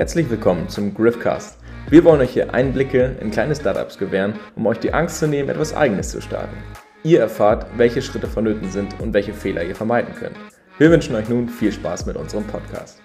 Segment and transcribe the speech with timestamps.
[0.00, 1.58] Herzlich willkommen zum Griffcast.
[1.90, 5.50] Wir wollen euch hier Einblicke in kleine Startups gewähren, um euch die Angst zu nehmen,
[5.50, 6.56] etwas Eigenes zu starten.
[7.02, 10.36] Ihr erfahrt, welche Schritte vonnöten sind und welche Fehler ihr vermeiden könnt.
[10.78, 13.02] Wir wünschen euch nun viel Spaß mit unserem Podcast.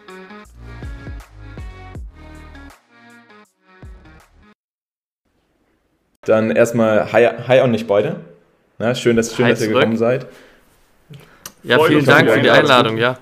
[6.22, 8.22] Dann erstmal Hi, hi an euch beide.
[8.78, 9.82] Na, schön, dass, schön, Hi dass ihr zurück.
[9.82, 10.28] gekommen seid.
[11.62, 13.18] Ja, Freut vielen Dank für die Einladung, ja.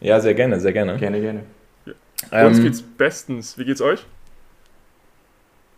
[0.00, 0.96] Ja, sehr gerne, sehr gerne.
[0.96, 1.42] Gerne, gerne.
[2.30, 3.58] Uns Ähm, geht's bestens.
[3.58, 4.00] Wie geht's euch?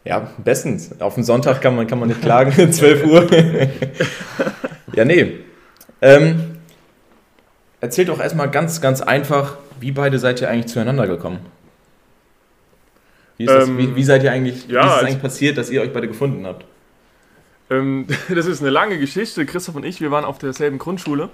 [0.04, 1.00] Ja, bestens.
[1.00, 3.26] Auf den Sonntag kann man, kann man nicht klagen, 12 Uhr.
[4.94, 5.40] ja, nee.
[6.02, 6.58] Ähm,
[7.80, 11.38] erzählt doch erstmal ganz, ganz einfach, wie beide seid ihr eigentlich zueinander gekommen?
[13.38, 15.22] Wie, ist das, Ähm, wie, wie seid ihr eigentlich, ja, wie ist es also- eigentlich
[15.22, 16.66] passiert, dass ihr euch beide gefunden habt?
[17.70, 19.46] Ähm, das ist eine lange Geschichte.
[19.46, 21.30] Christoph und ich, wir waren auf derselben Grundschule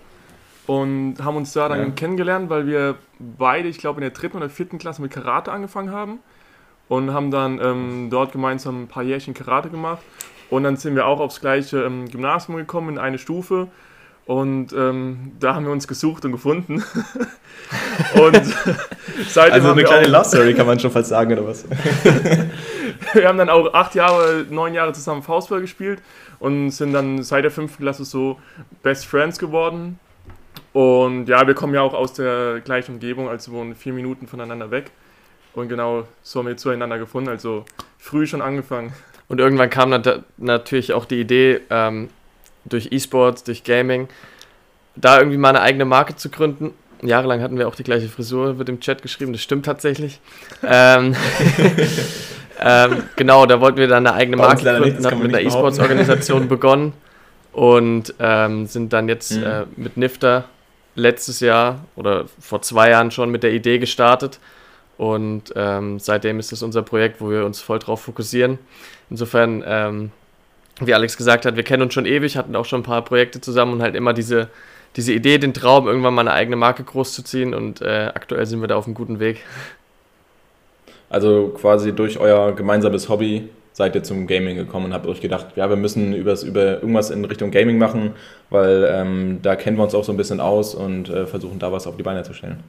[0.67, 1.91] und haben uns da dann Ja.
[1.91, 5.91] kennengelernt, weil wir beide, ich glaube, in der dritten oder vierten Klasse mit Karate angefangen
[5.93, 6.19] haben
[6.89, 10.03] und haben dann ähm, dort gemeinsam ein paar Jährchen Karate gemacht.
[10.51, 13.69] Und dann sind wir auch aufs gleiche ähm, Gymnasium gekommen, in eine Stufe.
[14.27, 16.85] Und ähm, da haben wir uns gesucht und gefunden.
[18.15, 18.43] und
[19.29, 21.65] seitdem Also eine kleine Love Story kann man schon fast sagen, oder was?
[23.13, 26.01] Wir haben dann auch acht Jahre, neun Jahre zusammen Faustball gespielt
[26.39, 28.39] und sind dann seit der fünften Klasse so
[28.83, 29.99] Best Friends geworden.
[30.73, 34.71] Und ja, wir kommen ja auch aus der gleichen Umgebung, also wohnen vier Minuten voneinander
[34.71, 34.91] weg.
[35.55, 37.65] Und genau so haben wir zueinander gefunden, also
[37.99, 38.93] früh schon angefangen.
[39.29, 42.09] Und irgendwann kam nat natürlich auch die Idee, ähm,
[42.65, 44.09] durch E-Sports, durch Gaming,
[44.97, 46.75] da irgendwie mal eine eigene Marke zu gründen.
[47.03, 50.21] Jahrelang hatten wir auch die gleiche Frisur, wird im Chat geschrieben, das stimmt tatsächlich.
[50.63, 51.17] ähm,
[52.61, 55.41] ähm, genau, da wollten wir dann eine eigene Marke nicht, gründen, man mit einer.
[55.47, 56.93] E-Sports-Organisation begonnen
[57.53, 59.43] und ähm, sind dann jetzt Mhm.
[59.43, 60.45] äh, mit Nifter
[61.01, 64.39] letztes Jahr oder vor zwei Jahren schon mit der Idee gestartet.
[64.99, 68.59] Und ähm, seitdem ist es unser Projekt, wo wir uns voll drauf fokussieren.
[69.09, 70.11] Insofern, ähm,
[70.79, 73.41] wie Alex gesagt hat, wir kennen uns schon ewig, hatten auch schon ein paar Projekte
[73.41, 74.49] zusammen und halt immer diese,
[74.97, 77.55] diese Idee, den Traum, irgendwann mal eine eigene Marke großzuziehen.
[77.55, 79.41] Und äh, aktuell sind wir da auf einem guten Weg.
[81.09, 85.49] Also quasi durch euer gemeinsames Hobby seid ihr zum Gaming gekommen und habt euch gedacht,
[85.57, 88.15] ja, wir müssen übers, über irgendwas in Richtung Gaming machen,
[88.51, 91.73] weil ähm, da kennen wir uns auch so ein bisschen aus und äh, versuchen da
[91.73, 92.63] was auf die Beine zu stellen.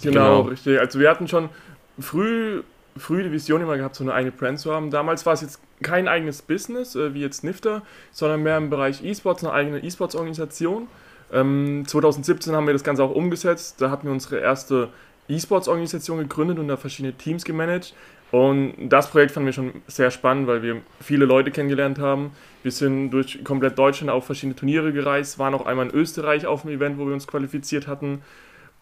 [0.00, 0.40] Genau, Genau.
[0.42, 0.78] richtig.
[0.80, 1.50] Also wir hatten schon
[1.98, 2.62] früh,
[2.96, 4.90] früh die Vision immer gehabt, so eine eigene Brand zu haben.
[4.90, 9.04] Damals war es jetzt kein eigenes Business, äh, wie jetzt Nifter, sondern mehr im Bereich
[9.04, 10.88] E-Sports, eine eigene E-Sports-Organisation.
[11.32, 13.80] Ähm, 2017 haben wir das Ganze auch umgesetzt.
[13.80, 14.88] Da hatten wir unsere erste
[15.28, 17.94] E-Sports-Organisation gegründet und da verschiedene Teams gemanagt.
[18.32, 22.32] Und das Projekt fanden wir schon sehr spannend, weil wir viele Leute kennengelernt haben.
[22.62, 26.62] Wir sind durch komplett Deutschland auf verschiedene Turniere gereist, waren auch einmal in Österreich auf
[26.62, 28.22] dem Event, wo wir uns qualifiziert hatten.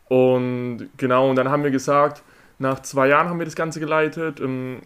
[0.07, 2.23] Und genau, und dann haben wir gesagt,
[2.61, 4.83] nach zwei Jahren haben wir das Ganze geleitet, ähm,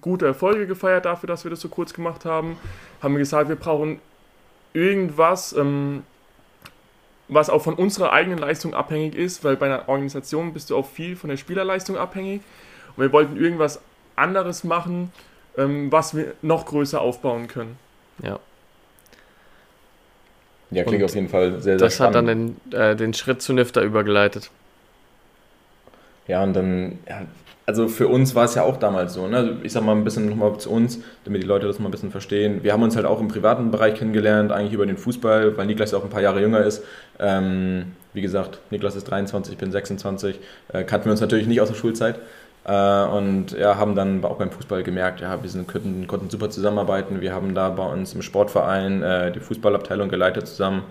[0.00, 2.56] gute Erfolge gefeiert dafür, dass wir das so kurz gemacht haben.
[3.00, 4.00] Haben wir gesagt, wir brauchen
[4.72, 6.02] irgendwas, ähm,
[7.28, 10.86] was auch von unserer eigenen Leistung abhängig ist, weil bei einer Organisation bist du auch
[10.88, 12.42] viel von der Spielerleistung abhängig.
[12.96, 13.80] Und wir wollten irgendwas
[14.18, 15.12] anderes machen,
[15.56, 17.78] ähm, was wir noch größer aufbauen können.
[18.22, 18.40] Ja.
[20.70, 22.14] Ja, klingt Und auf jeden Fall sehr, sehr Das hat spannend.
[22.14, 24.50] dann den, äh, den Schritt zu Nifter übergeleitet.
[26.26, 27.22] Ja, und dann, ja,
[27.66, 29.36] also für uns war es ja auch damals so, ne?
[29.38, 31.90] Also Ich sag mal ein bisschen nochmal zu uns, damit die Leute das mal ein
[31.90, 32.62] bisschen verstehen.
[32.62, 35.92] Wir haben uns halt auch im privaten Bereich kennengelernt, eigentlich über den Fußball, weil Niklas
[35.92, 36.82] ja auch ein paar Jahre jünger ist.
[37.18, 40.38] Ähm, wie gesagt, Niklas ist 23, ich bin 26.
[40.72, 42.18] Äh, kannten wir uns natürlich nicht aus der Schulzeit.
[42.68, 46.50] Äh, und ja, haben dann auch beim Fußball gemerkt, ja, wir sind, konnten, konnten super
[46.50, 47.22] zusammenarbeiten.
[47.22, 50.82] Wir haben da bei uns im Sportverein äh, die Fußballabteilung geleitet zusammen.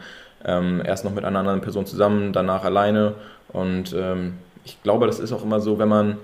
[0.43, 3.13] Ähm, erst noch mit einer anderen Person zusammen, danach alleine.
[3.49, 4.33] Und ähm,
[4.65, 6.17] ich glaube, das ist auch immer so, wenn man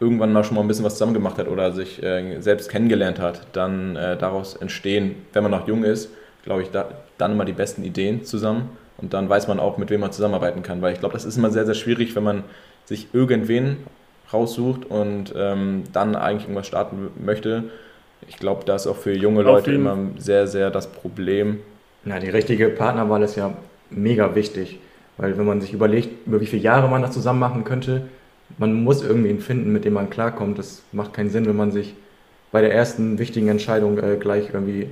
[0.00, 3.18] irgendwann mal schon mal ein bisschen was zusammen gemacht hat oder sich äh, selbst kennengelernt
[3.18, 6.10] hat, dann äh, daraus entstehen, wenn man noch jung ist,
[6.42, 9.88] glaube ich, da, dann immer die besten Ideen zusammen und dann weiß man auch, mit
[9.90, 12.44] wem man zusammenarbeiten kann, weil ich glaube, das ist immer sehr, sehr schwierig, wenn man
[12.84, 13.78] sich irgendwen
[14.32, 17.64] raussucht und ähm, dann eigentlich irgendwas starten möchte.
[18.28, 21.60] Ich glaube, da ist auch für junge Auf Leute immer sehr, sehr das Problem.
[22.04, 23.54] Na, die richtige Partnerwahl ist ja
[23.90, 24.78] mega wichtig,
[25.16, 28.02] weil wenn man sich überlegt, über wie viele Jahre man das zusammen machen könnte,
[28.58, 30.58] man muss irgendwen finden, mit dem man klarkommt.
[30.58, 31.94] Das macht keinen Sinn, wenn man sich
[32.52, 34.88] bei der ersten wichtigen Entscheidung äh, gleich irgendwie,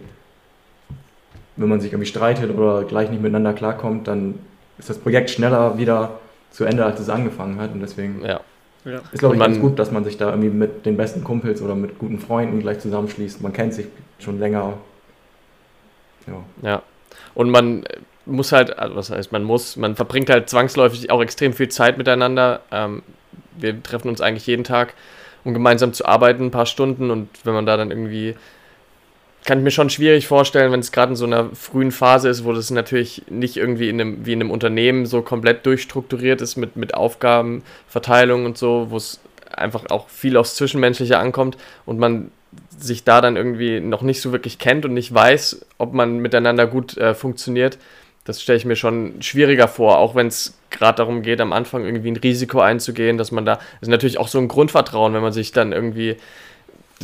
[1.57, 4.39] wenn man sich irgendwie streitet oder gleich nicht miteinander klarkommt, dann
[4.79, 6.19] ist das Projekt schneller wieder
[6.51, 7.73] zu Ende, als es angefangen hat.
[7.73, 8.41] Und deswegen Ja.
[8.85, 9.01] Ja.
[9.13, 11.63] ist, glaube ich, man- ganz gut, dass man sich da irgendwie mit den besten Kumpels
[11.63, 13.41] oder mit guten Freunden gleich zusammenschließt.
[13.41, 13.87] Man kennt sich
[14.19, 14.75] schon länger.
[16.27, 16.69] Ja.
[16.69, 16.83] Ja.
[17.35, 17.85] Und man
[18.27, 21.99] muss halt, also was heißt, man muss, man verbringt halt zwangsläufig auch extrem viel Zeit
[21.99, 22.61] miteinander.
[22.71, 23.03] Ähm,
[23.57, 24.95] wir treffen uns eigentlich jeden Tag
[25.45, 28.37] um gemeinsam zu arbeiten, ein paar Stunden und wenn man da dann irgendwie
[29.45, 32.45] kann ich mir schon schwierig vorstellen, wenn es gerade in so einer frühen Phase ist,
[32.45, 36.57] wo das natürlich nicht irgendwie in einem, wie in einem Unternehmen so komplett durchstrukturiert ist
[36.57, 41.57] mit, mit Aufgabenverteilung und so, wo es einfach auch viel aufs Zwischenmenschliche ankommt
[41.87, 42.31] und man
[42.77, 46.67] sich da dann irgendwie noch nicht so wirklich kennt und nicht weiß, ob man miteinander
[46.67, 47.79] gut äh, funktioniert,
[48.25, 51.85] das stelle ich mir schon schwieriger vor, auch wenn es gerade darum geht, am Anfang
[51.85, 55.33] irgendwie ein Risiko einzugehen, dass man da, ist natürlich auch so ein Grundvertrauen, wenn man
[55.33, 56.17] sich dann irgendwie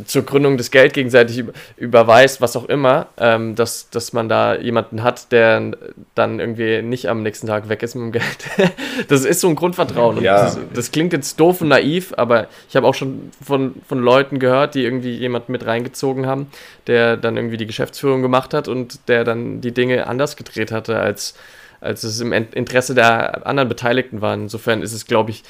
[0.05, 1.45] zur Gründung des Geld gegenseitig
[1.77, 5.73] überweist, was auch immer, ähm, dass, dass man da jemanden hat, der
[6.15, 8.73] dann irgendwie nicht am nächsten Tag weg ist mit dem Geld.
[9.09, 10.23] das ist so ein Grundvertrauen.
[10.23, 10.43] Ja.
[10.43, 14.39] Das, das, klingt jetzt doof und naiv, aber ich habe auch schon von, von Leuten
[14.39, 16.51] gehört, die irgendwie jemanden mit reingezogen haben,
[16.87, 20.99] der dann irgendwie die Geschäftsführung gemacht hat und der dann die Dinge anders gedreht hatte,
[20.99, 21.35] als,
[21.81, 24.35] als es im Interesse der anderen Beteiligten war.
[24.35, 25.43] Insofern ist es, glaube ich,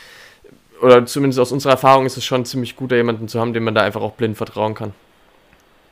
[0.83, 3.65] oder zumindest aus unserer Erfahrung ist es schon ziemlich gut, da jemanden zu haben, dem
[3.65, 4.93] man da einfach auch blind vertrauen kann.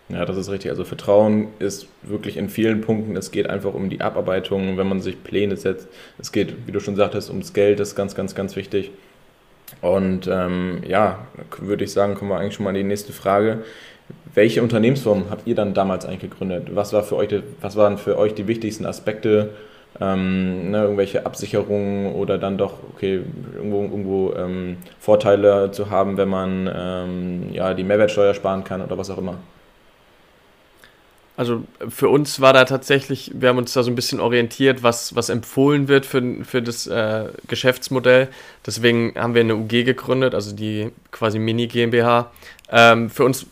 [0.09, 0.71] Ja, das ist richtig.
[0.71, 5.01] Also Vertrauen ist wirklich in vielen Punkten, es geht einfach um die Abarbeitung, wenn man
[5.01, 5.89] sich Pläne setzt.
[6.19, 8.93] Es geht, wie du schon sagtest, ums Geld, das ist ganz, ganz, ganz wichtig.
[9.81, 11.27] Und ähm, ja,
[11.59, 13.65] würde ich sagen, kommen wir eigentlich schon mal an die nächste Frage.
[14.33, 16.69] Welche Unternehmensform habt ihr dann damals eigentlich gegründet?
[16.75, 17.31] Was, war für euch,
[17.61, 19.51] was waren für euch die wichtigsten Aspekte
[20.01, 23.23] ähm, ne, irgendwelche Absicherungen oder dann doch, okay,
[23.55, 28.99] irgendwo, irgendwo ähm, Vorteile zu haben, wenn man ähm, ja, die Mehrwertsteuer sparen kann oder
[28.99, 29.39] was auch immer.
[31.39, 35.15] Also für uns war da tatsächlich, wir haben uns da so ein bisschen orientiert, was,
[35.15, 38.29] was empfohlen wird für, für das äh, Geschäftsmodell.
[38.65, 42.33] Deswegen haben wir eine UG gegründet, also die quasi Mini GmbH.
[42.71, 43.47] Ähm, für uns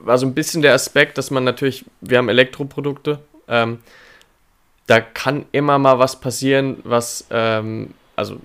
[0.00, 3.78] war so ein bisschen der Aspekt, dass man natürlich, wir haben Elektroprodukte, ähm,
[4.90, 8.40] da kann immer mal was passieren, was, ähm, also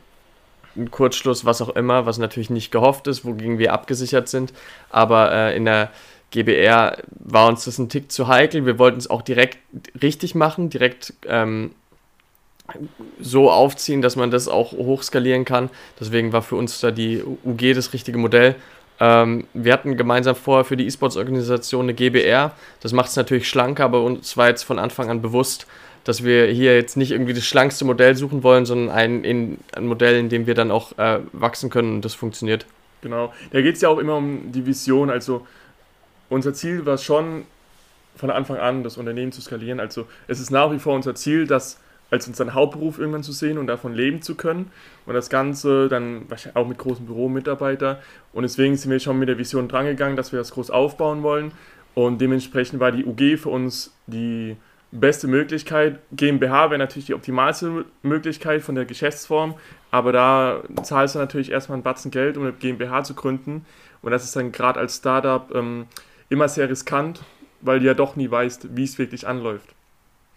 [0.76, 4.54] ein Kurzschluss, was auch immer, was natürlich nicht gehofft ist, wogegen wir abgesichert sind.
[4.92, 5.90] Aber äh, in der
[6.30, 8.68] GBR war uns das ein Tick zu heikel.
[8.68, 9.58] Wir wollten es auch direkt
[10.04, 11.72] richtig machen, direkt ähm,
[13.20, 15.72] so aufziehen, dass man das auch hochskalieren kann.
[16.00, 18.56] Deswegen war für uns da die UG das richtige Modell.
[19.00, 22.52] Ähm, wir hatten gemeinsam vorher für die E-Sports-Organisation eine GBR.
[22.82, 25.66] Das macht es natürlich schlanker, aber uns war jetzt von Anfang an bewusst,
[26.06, 29.88] dass wir hier jetzt nicht irgendwie das schlankste Modell suchen wollen, sondern ein, in, ein
[29.88, 32.66] Modell, in dem wir dann auch äh, wachsen können und das funktioniert.
[33.02, 33.34] Genau.
[33.52, 35.10] Da geht es ja auch immer um die Vision.
[35.10, 35.46] Also
[36.30, 37.44] unser Ziel war schon
[38.16, 39.80] von Anfang an, das Unternehmen zu skalieren.
[39.80, 41.80] Also es ist nach wie vor unser Ziel, das
[42.12, 44.72] als unseren Hauptberuf irgendwann zu sehen und davon leben zu können.
[45.08, 47.98] Und das Ganze dann wahrscheinlich auch mit großen Büromitarbeitern.
[48.32, 51.52] Und deswegen sind wir schon mit der Vision drangegangen, dass wir das groß aufbauen wollen.
[51.96, 54.56] Und dementsprechend war die UG für uns die
[55.00, 56.00] beste Möglichkeit.
[56.12, 59.56] GmbH wäre natürlich die optimalste Möglichkeit von der Geschäftsform,
[59.92, 63.66] aber da zahlst du natürlich erstmal einen Batzen Geld, um eine GmbH zu gründen.
[64.02, 65.88] Und das ist dann gerade als Startup ähm,
[66.30, 67.22] immer sehr riskant,
[67.62, 69.70] weil du ja doch nie weißt, wie es wirklich anläuft.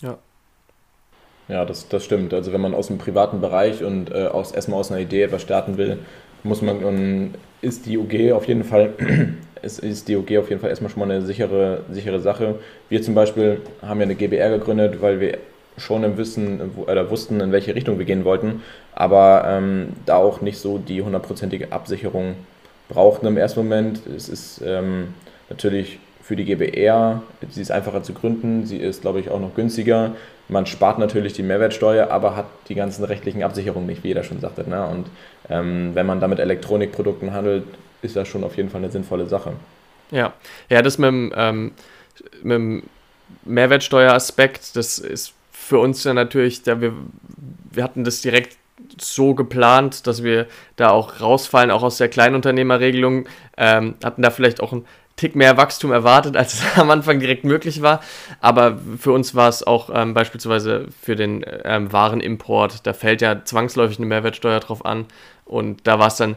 [0.02, 0.18] Ja.
[1.48, 2.34] Ja, das, das stimmt.
[2.34, 5.42] Also wenn man aus dem privaten Bereich und äh, aus, erstmal aus einer Idee etwas
[5.42, 5.98] starten will,
[6.42, 8.94] muss man und ist die UG auf jeden Fall
[9.62, 12.56] ist, ist DOG auf jeden Fall erstmal schon mal eine sichere, sichere Sache.
[12.88, 15.38] Wir zum Beispiel haben ja eine GBR gegründet, weil wir
[15.76, 18.62] schon im Wissen oder wussten, in welche Richtung wir gehen wollten,
[18.94, 22.34] aber ähm, da auch nicht so die hundertprozentige Absicherung
[22.88, 24.00] brauchten im ersten Moment.
[24.06, 25.14] Es ist ähm,
[25.48, 29.54] natürlich für die GBR, sie ist einfacher zu gründen, sie ist, glaube ich, auch noch
[29.54, 30.12] günstiger.
[30.48, 34.40] Man spart natürlich die Mehrwertsteuer, aber hat die ganzen rechtlichen Absicherungen nicht, wie jeder schon
[34.40, 34.68] sagte.
[34.68, 34.86] Ne?
[34.86, 35.06] Und
[35.48, 37.64] ähm, wenn man damit Elektronikprodukten handelt,
[38.02, 39.54] ist das schon auf jeden Fall eine sinnvolle Sache.
[40.10, 40.32] Ja,
[40.68, 41.72] ja, das mit dem, ähm,
[42.42, 42.82] mit dem
[43.44, 46.94] Mehrwertsteueraspekt, das ist für uns ja natürlich, da wir,
[47.70, 48.56] wir hatten das direkt
[49.00, 54.62] so geplant, dass wir da auch rausfallen, auch aus der Kleinunternehmerregelung, ähm, hatten da vielleicht
[54.62, 54.84] auch ein
[55.16, 58.00] Tick mehr Wachstum erwartet, als es am Anfang direkt möglich war.
[58.40, 63.44] Aber für uns war es auch ähm, beispielsweise für den ähm, Warenimport, da fällt ja
[63.44, 65.06] zwangsläufig eine Mehrwertsteuer drauf an.
[65.44, 66.36] Und da war es dann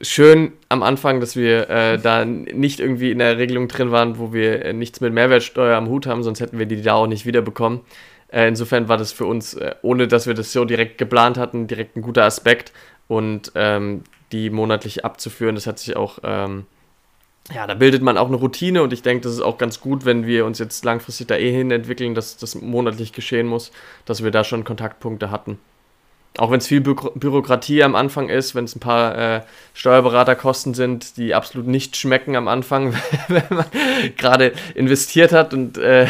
[0.00, 4.32] schön am Anfang, dass wir äh, da nicht irgendwie in der Regelung drin waren, wo
[4.32, 7.26] wir äh, nichts mit Mehrwertsteuer am Hut haben, sonst hätten wir die da auch nicht
[7.26, 7.80] wiederbekommen.
[8.28, 11.66] Äh, insofern war das für uns, äh, ohne dass wir das so direkt geplant hatten,
[11.66, 12.72] direkt ein guter Aspekt
[13.06, 16.64] und ähm, die monatlich abzuführen, das hat sich auch, ähm,
[17.54, 20.04] ja, da bildet man auch eine Routine und ich denke, das ist auch ganz gut,
[20.06, 23.72] wenn wir uns jetzt langfristig da eh hin entwickeln, dass das monatlich geschehen muss,
[24.06, 25.58] dass wir da schon Kontaktpunkte hatten.
[26.38, 29.40] Auch wenn es viel Bü Bürokratie am Anfang ist, wenn es ein paar äh,
[29.74, 32.94] Steuerberaterkosten sind, die absolut nicht schmecken am Anfang,
[33.28, 33.66] wenn man
[34.16, 36.06] gerade investiert hat und äh,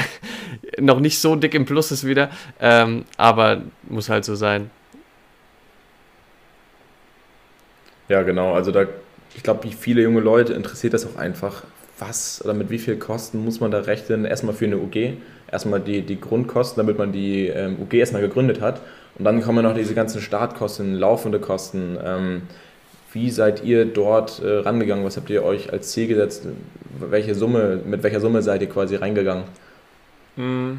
[0.78, 2.30] noch nicht so dick im Plus ist wieder.
[2.60, 4.70] Ähm, aber muss halt so sein.
[8.08, 8.54] Ja, genau.
[8.54, 8.86] Also da
[9.34, 11.64] ich glaube, wie viele junge Leute interessiert das auch einfach,
[11.98, 15.14] was oder mit wie viel Kosten muss man da rechnen, erstmal für eine UG,
[15.50, 18.80] erstmal die, die Grundkosten, damit man die ähm, UG erstmal gegründet hat
[19.18, 21.98] und dann kommen noch diese ganzen Startkosten, laufende Kosten.
[22.02, 22.42] Ähm,
[23.12, 25.04] wie seid ihr dort äh, rangegangen?
[25.04, 26.46] Was habt ihr euch als Ziel gesetzt?
[26.98, 29.44] Welche Summe, mit welcher Summe seid ihr quasi reingegangen?
[30.36, 30.78] Hm.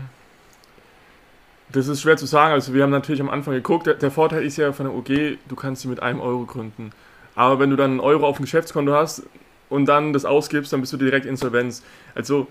[1.72, 2.54] Das ist schwer zu sagen.
[2.54, 3.88] Also wir haben natürlich am Anfang geguckt.
[3.88, 6.92] Der, der Vorteil ist ja von der UG, du kannst sie mit einem Euro gründen.
[7.36, 9.24] Aber wenn du dann einen Euro auf dem Geschäftskonto hast
[9.70, 11.84] und dann das ausgibst, dann bist du direkt Insolvenz.
[12.14, 12.48] Also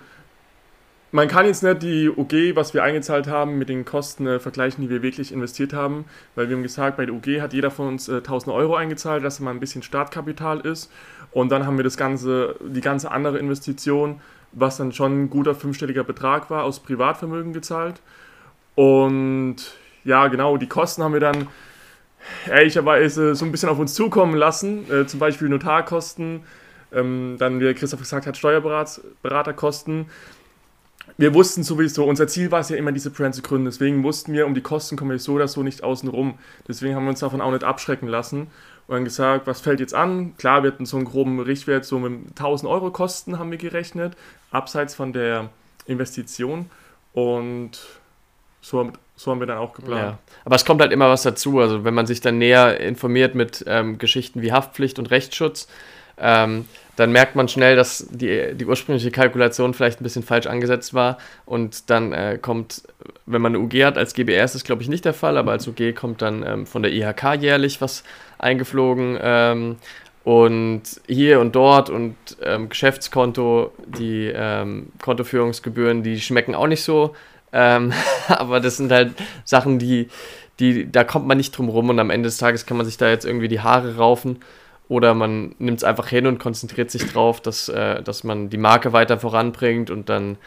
[1.13, 4.81] man kann jetzt nicht die UG, was wir eingezahlt haben, mit den Kosten äh, vergleichen,
[4.81, 7.87] die wir wirklich investiert haben, weil wir haben gesagt, bei der UG hat jeder von
[7.87, 10.91] uns äh, 1000 Euro eingezahlt, dass mal ein bisschen Startkapital ist.
[11.31, 14.21] Und dann haben wir das ganze, die ganze andere Investition,
[14.53, 18.01] was dann schon ein guter fünfstelliger Betrag war, aus Privatvermögen gezahlt.
[18.73, 19.57] Und
[20.03, 21.47] ja, genau, die Kosten haben wir dann
[22.47, 26.41] ehrlicherweise so ein bisschen auf uns zukommen lassen, äh, zum Beispiel Notarkosten,
[26.91, 30.07] ähm, dann, wie Christoph gesagt hat, Steuerberaterkosten
[31.17, 33.65] wir wussten sowieso, unser Ziel war es ja immer, diese Brand zu gründen.
[33.65, 36.39] Deswegen wussten wir, um die Kosten kommen wir so oder so nicht außen rum.
[36.67, 38.47] Deswegen haben wir uns davon auch nicht abschrecken lassen
[38.87, 40.35] und dann gesagt, was fällt jetzt an?
[40.37, 44.15] Klar, wir hatten so einen groben Richtwert, so mit 1000 Euro Kosten haben wir gerechnet,
[44.51, 45.49] abseits von der
[45.85, 46.69] Investition.
[47.13, 47.79] Und
[48.61, 50.01] so, so haben wir dann auch geplant.
[50.01, 50.19] Ja.
[50.45, 51.59] Aber es kommt halt immer was dazu.
[51.59, 55.67] Also wenn man sich dann näher informiert mit ähm, Geschichten wie Haftpflicht und Rechtsschutz,
[56.17, 56.65] ähm,
[56.95, 61.17] dann merkt man schnell, dass die, die ursprüngliche Kalkulation vielleicht ein bisschen falsch angesetzt war.
[61.45, 62.83] Und dann äh, kommt,
[63.25, 65.51] wenn man eine UG hat, als GBR ist das glaube ich nicht der Fall, aber
[65.51, 68.03] als UG kommt dann ähm, von der IHK jährlich was
[68.37, 69.17] eingeflogen.
[69.21, 69.77] Ähm,
[70.23, 77.13] und hier und dort und ähm, Geschäftskonto, die ähm, Kontoführungsgebühren, die schmecken auch nicht so.
[77.51, 77.91] Ähm,
[78.27, 79.11] aber das sind halt
[79.43, 80.07] Sachen, die,
[80.59, 82.97] die, da kommt man nicht drum rum und am Ende des Tages kann man sich
[82.97, 84.39] da jetzt irgendwie die Haare raufen.
[84.87, 88.57] Oder man nimmt es einfach hin und konzentriert sich drauf, dass, äh, dass man die
[88.57, 90.37] Marke weiter voranbringt und dann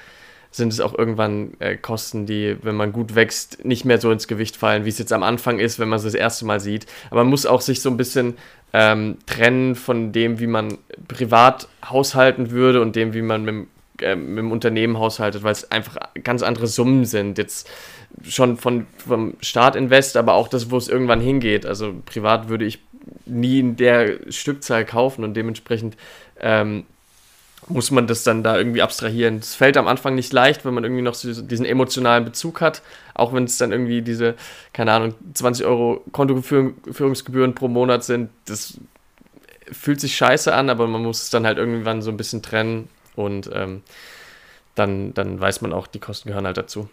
[0.50, 4.26] sind es auch irgendwann äh, Kosten, die, wenn man gut wächst, nicht mehr so ins
[4.26, 6.86] Gewicht fallen, wie es jetzt am Anfang ist, wenn man es das erste Mal sieht.
[7.10, 8.36] Aber man muss auch sich so ein bisschen
[8.72, 10.78] ähm, trennen von dem, wie man
[11.08, 13.66] privat haushalten würde und dem, wie man mit,
[14.00, 17.38] äh, mit dem Unternehmen haushaltet, weil es einfach ganz andere Summen sind.
[17.38, 17.68] Jetzt
[18.26, 21.66] schon von, vom Startinvest, aber auch das, wo es irgendwann hingeht.
[21.66, 22.80] Also privat würde ich
[23.24, 25.96] nie in der Stückzahl kaufen und dementsprechend
[26.40, 26.84] ähm,
[27.68, 29.38] muss man das dann da irgendwie abstrahieren.
[29.38, 32.82] Es fällt am Anfang nicht leicht, wenn man irgendwie noch so diesen emotionalen Bezug hat,
[33.14, 34.34] auch wenn es dann irgendwie diese,
[34.72, 38.30] keine Ahnung, 20 Euro Kontoführungsgebühren pro Monat sind.
[38.44, 38.78] Das
[39.72, 42.88] fühlt sich scheiße an, aber man muss es dann halt irgendwann so ein bisschen trennen
[43.16, 43.82] und ähm,
[44.76, 46.88] dann, dann weiß man auch, die Kosten gehören halt dazu.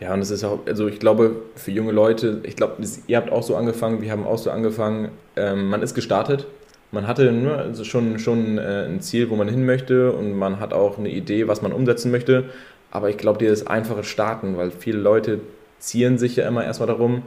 [0.00, 3.32] Ja, und es ist auch, also ich glaube, für junge Leute, ich glaube, ihr habt
[3.32, 6.46] auch so angefangen, wir haben auch so angefangen, ähm, man ist gestartet,
[6.92, 10.60] man hatte nur also schon, schon äh, ein Ziel, wo man hin möchte und man
[10.60, 12.44] hat auch eine Idee, was man umsetzen möchte,
[12.90, 15.40] aber ich glaube, dieses einfache Starten, weil viele Leute
[15.78, 17.22] zieren sich ja immer erstmal darum,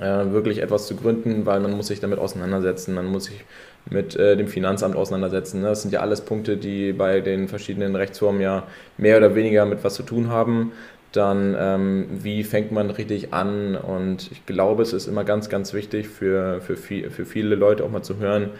[0.00, 3.44] äh, wirklich etwas zu gründen, weil man muss sich damit auseinandersetzen, man muss sich
[3.88, 5.60] mit äh, dem Finanzamt auseinandersetzen.
[5.60, 5.68] Ne?
[5.68, 8.64] Das sind ja alles Punkte, die bei den verschiedenen Rechtsformen ja
[8.96, 10.72] mehr oder weniger mit was zu tun haben
[11.16, 15.72] dann ähm, wie fängt man richtig an und ich glaube, es ist immer ganz, ganz
[15.72, 18.50] wichtig für, für, viel, für viele Leute auch mal zu hören,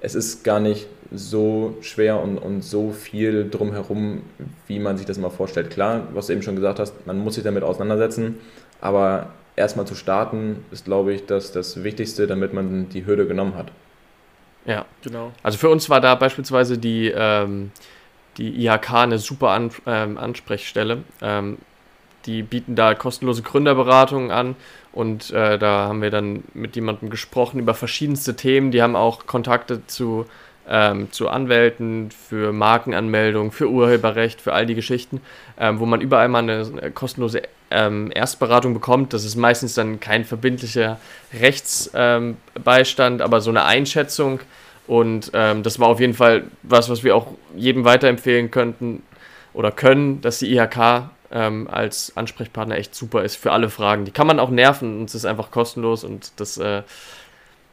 [0.00, 4.22] es ist gar nicht so schwer und, und so viel drumherum,
[4.66, 5.70] wie man sich das mal vorstellt.
[5.70, 8.38] Klar, was du eben schon gesagt hast, man muss sich damit auseinandersetzen,
[8.80, 13.54] aber erstmal zu starten ist, glaube ich, das, das Wichtigste, damit man die Hürde genommen
[13.56, 13.72] hat.
[14.66, 15.32] Ja, genau.
[15.42, 17.70] Also für uns war da beispielsweise die, ähm,
[18.36, 21.04] die IHK eine super An ähm, Ansprechstelle.
[21.22, 21.58] Ähm,
[22.26, 24.56] die bieten da kostenlose Gründerberatungen an
[24.96, 28.70] und äh, da haben wir dann mit jemandem gesprochen über verschiedenste Themen.
[28.70, 30.24] Die haben auch Kontakte zu,
[30.66, 35.20] ähm, zu Anwälten für Markenanmeldung, für Urheberrecht, für all die Geschichten,
[35.58, 39.12] ähm, wo man überall mal eine, kostenlose ähm, Erstberatung bekommt.
[39.12, 40.98] Das ist meistens dann kein verbindlicher
[41.38, 44.40] Rechtsbeistand, aber so eine Einschätzung.
[44.86, 49.02] Und ähm, das war auf jeden Fall was, was wir auch jedem weiterempfehlen könnten
[49.52, 54.04] oder können, dass die IHK ähm, als Ansprechpartner echt super ist für alle Fragen.
[54.04, 56.82] Die kann man auch nerven und es ist einfach kostenlos und das äh,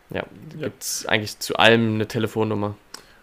[0.09, 0.23] ja, ja.
[0.59, 2.75] gibt es eigentlich zu allem eine Telefonnummer.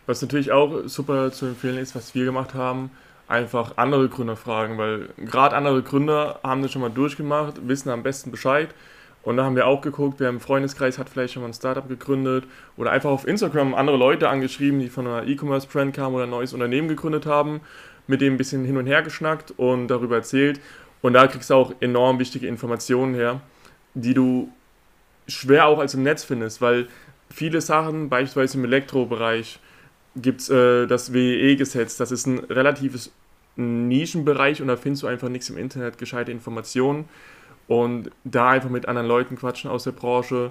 [0.06, 2.90] Was natürlich auch super zu empfehlen ist, was wir gemacht haben,
[3.28, 8.02] einfach andere Gründer fragen, weil gerade andere Gründer haben das schon mal durchgemacht, wissen am
[8.02, 8.74] besten Bescheid.
[9.22, 11.86] Und da haben wir auch geguckt, wer im Freundeskreis hat vielleicht schon mal ein Startup
[11.86, 12.44] gegründet
[12.78, 16.54] oder einfach auf Instagram andere Leute angeschrieben, die von einer E-Commerce-Brand kamen oder ein neues
[16.54, 17.60] Unternehmen gegründet haben
[18.10, 20.60] mit dem ein bisschen hin und her geschnackt und darüber erzählt.
[21.00, 23.40] Und da kriegst du auch enorm wichtige Informationen her,
[23.94, 24.52] die du
[25.28, 26.88] schwer auch als im Netz findest, weil
[27.30, 29.60] viele Sachen, beispielsweise im Elektrobereich,
[30.16, 31.96] gibt es äh, das WEE-Gesetz.
[31.96, 33.12] Das ist ein relatives
[33.56, 37.08] Nischenbereich und da findest du einfach nichts im Internet, gescheite Informationen.
[37.68, 40.50] Und da einfach mit anderen Leuten quatschen aus der Branche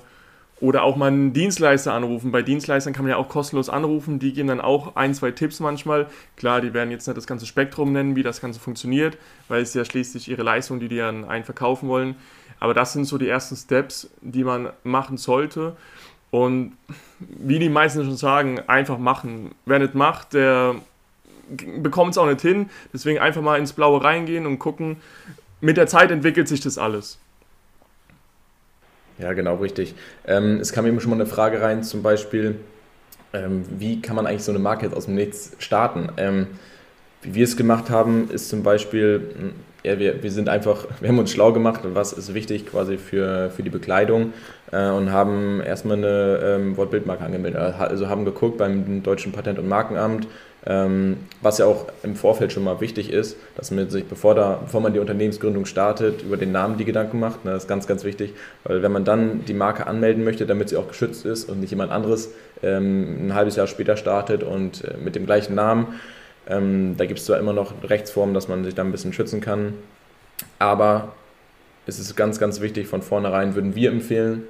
[0.62, 2.32] oder auch mal einen Dienstleister anrufen.
[2.32, 4.20] Bei Dienstleistern kann man ja auch kostenlos anrufen.
[4.20, 6.08] Die geben dann auch ein, zwei Tipps manchmal.
[6.36, 9.74] Klar, die werden jetzt nicht das ganze Spektrum nennen, wie das Ganze funktioniert, weil es
[9.74, 12.16] ja schließlich ihre Leistung, die die an einen verkaufen wollen.
[12.60, 15.78] Aber das sind so die ersten Steps, die man machen sollte.
[16.30, 16.74] Und
[17.20, 19.56] wie die meisten schon sagen, einfach machen.
[19.66, 20.76] Wer nicht macht, der
[21.78, 22.70] bekommt es auch nicht hin.
[22.94, 24.98] Deswegen einfach mal ins Blaue reingehen und gucken.
[25.62, 27.18] Mit der Zeit entwickelt sich das alles.
[29.20, 29.96] Ja, genau, richtig.
[30.26, 32.56] Ähm, es kam eben schon mal eine Frage rein, zum Beispiel,
[33.34, 36.10] ähm, wie kann man eigentlich so eine Marke jetzt aus dem Nichts starten?
[36.18, 36.48] Ähm,
[37.22, 39.52] wie wir es gemacht haben, ist zum Beispiel, hm,
[39.84, 43.50] ja, wir, wir sind einfach, wir haben uns schlau gemacht, was ist wichtig quasi für,
[43.52, 44.34] für die Bekleidung
[44.72, 47.60] äh, und haben erstmal eine ähm, Wortbildmarke angemeldet.
[47.60, 50.28] Also haben geguckt beim Deutschen Patent- und Markenamt,
[50.66, 54.82] was ja auch im Vorfeld schon mal wichtig ist, dass man sich, bevor, da, bevor
[54.82, 57.46] man die Unternehmensgründung startet, über den Namen die Gedanken macht.
[57.46, 58.34] Ne, das ist ganz, ganz wichtig,
[58.66, 61.70] weil wenn man dann die Marke anmelden möchte, damit sie auch geschützt ist und nicht
[61.70, 66.00] jemand anderes ähm, ein halbes Jahr später startet und äh, mit dem gleichen Namen,
[66.48, 69.40] ähm, da gibt es zwar immer noch Rechtsformen, dass man sich da ein bisschen schützen
[69.40, 69.76] kann,
[70.60, 71.14] aber
[71.88, 74.44] es ist ganz, ganz wichtig, von vornherein würden wir empfehlen,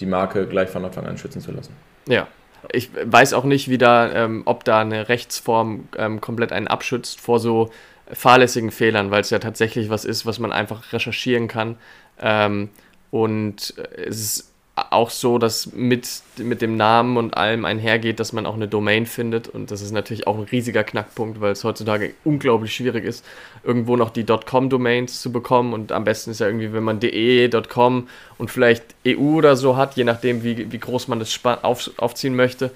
[0.00, 1.74] die Marke gleich von Anfang an schützen zu lassen.
[2.08, 2.26] Ja,
[2.70, 7.20] ich weiß auch nicht, wie da, ähm, ob da eine Rechtsform ähm, komplett einen abschützt
[7.20, 7.70] vor so
[8.12, 11.76] fahrlässigen Fehlern, weil es ja tatsächlich was ist, was man einfach recherchieren kann.
[12.20, 12.70] Ähm,
[13.10, 18.46] und es ist auch so, dass mit, mit dem Namen und allem einhergeht, dass man
[18.46, 19.46] auch eine Domain findet.
[19.46, 23.22] Und das ist natürlich auch ein riesiger Knackpunkt, weil es heutzutage unglaublich schwierig ist,
[23.64, 25.74] irgendwo noch die .com-Domains zu bekommen.
[25.74, 29.76] Und am besten ist ja irgendwie, wenn man de, .com und vielleicht EU oder so
[29.76, 32.70] hat, je nachdem, wie, wie groß man das auf, aufziehen möchte.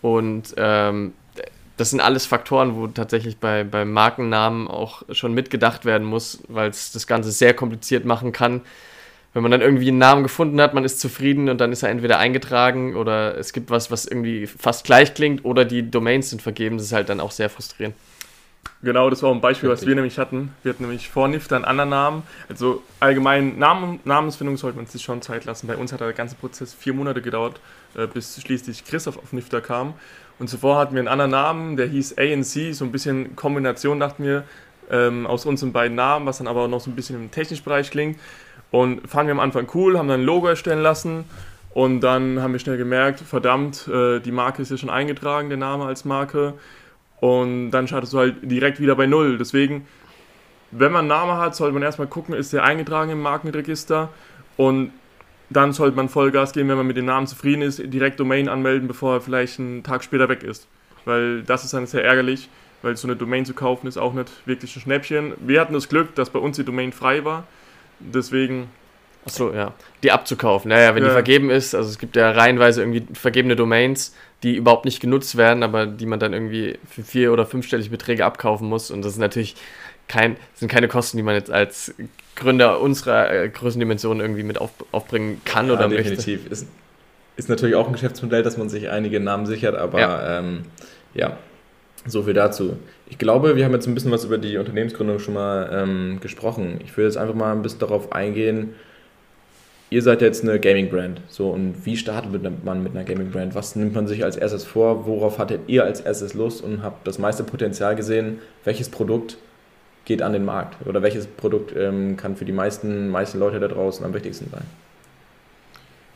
[0.00, 1.12] Und ähm,
[1.76, 6.70] das sind alles Faktoren, wo tatsächlich bei, bei Markennamen auch schon mitgedacht werden muss, weil
[6.70, 8.60] es das Ganze sehr kompliziert machen kann
[9.34, 11.88] wenn man dann irgendwie einen Namen gefunden hat, man ist zufrieden und dann ist er
[11.88, 16.42] entweder eingetragen oder es gibt was, was irgendwie fast gleich klingt oder die Domains sind
[16.42, 16.76] vergeben.
[16.76, 17.94] Das ist halt dann auch sehr frustrierend.
[18.82, 19.86] Genau, das war ein Beispiel, Richtig.
[19.86, 20.52] was wir nämlich hatten.
[20.62, 22.22] Wir hatten nämlich vor NIFTA einen anderen Namen.
[22.48, 25.68] Also allgemein Namen, Namensfindung sollte man sich schon Zeit lassen.
[25.68, 27.60] Bei uns hat der ganze Prozess vier Monate gedauert,
[27.96, 29.94] äh, bis schließlich Christoph auf NIFTA kam.
[30.40, 34.24] Und zuvor hatten wir einen anderen Namen, der hieß ANC, so ein bisschen Kombination, dachten
[34.24, 34.44] wir,
[34.90, 37.90] ähm, aus unseren beiden Namen, was dann aber noch so ein bisschen im technischen Bereich
[37.90, 38.18] klingt.
[38.72, 41.24] Und fanden wir am Anfang cool, haben dann ein Logo erstellen lassen
[41.74, 45.58] und dann haben wir schnell gemerkt, verdammt, äh, die Marke ist ja schon eingetragen, der
[45.58, 46.54] Name als Marke.
[47.20, 49.38] Und dann startest du halt direkt wieder bei Null.
[49.38, 49.86] Deswegen,
[50.70, 54.08] wenn man einen Namen hat, sollte man erstmal gucken, ist der eingetragen im Markenregister
[54.56, 54.90] und
[55.50, 58.88] dann sollte man Vollgas geben, wenn man mit dem Namen zufrieden ist, direkt Domain anmelden,
[58.88, 60.66] bevor er vielleicht einen Tag später weg ist.
[61.04, 62.48] Weil das ist dann sehr ärgerlich,
[62.80, 65.34] weil so eine Domain zu kaufen ist auch nicht wirklich ein Schnäppchen.
[65.40, 67.44] Wir hatten das Glück, dass bei uns die Domain frei war.
[68.12, 68.68] Deswegen.
[69.24, 69.72] Achso, ja.
[70.02, 70.68] Die abzukaufen.
[70.70, 71.10] Naja, wenn ja.
[71.10, 75.36] die vergeben ist, also es gibt ja reihenweise irgendwie vergebene Domains, die überhaupt nicht genutzt
[75.36, 78.90] werden, aber die man dann irgendwie für vier- oder fünfstellige Beträge abkaufen muss.
[78.90, 79.54] Und das ist natürlich
[80.08, 81.94] kein, sind keine Kosten, die man jetzt als
[82.34, 86.40] Gründer unserer äh, Größendimension irgendwie mit auf, aufbringen kann ja, oder definitiv.
[86.40, 86.52] möchte.
[86.52, 86.66] Ist,
[87.36, 90.64] ist natürlich auch ein Geschäftsmodell, dass man sich einige Namen sichert, aber ja, ähm,
[91.14, 91.36] ja
[92.06, 92.76] so viel dazu.
[93.08, 96.80] Ich glaube, wir haben jetzt ein bisschen was über die Unternehmensgründung schon mal ähm, gesprochen.
[96.84, 98.74] Ich will jetzt einfach mal ein bisschen darauf eingehen.
[99.90, 101.20] Ihr seid jetzt eine Gaming-Brand.
[101.28, 102.32] So, und wie startet
[102.64, 103.54] man mit einer Gaming-Brand?
[103.54, 105.06] Was nimmt man sich als erstes vor?
[105.06, 108.38] Worauf hattet ihr als erstes Lust und habt das meiste Potenzial gesehen?
[108.64, 109.36] Welches Produkt
[110.06, 110.86] geht an den Markt?
[110.86, 114.64] Oder welches Produkt ähm, kann für die meisten, meisten Leute da draußen am wichtigsten sein?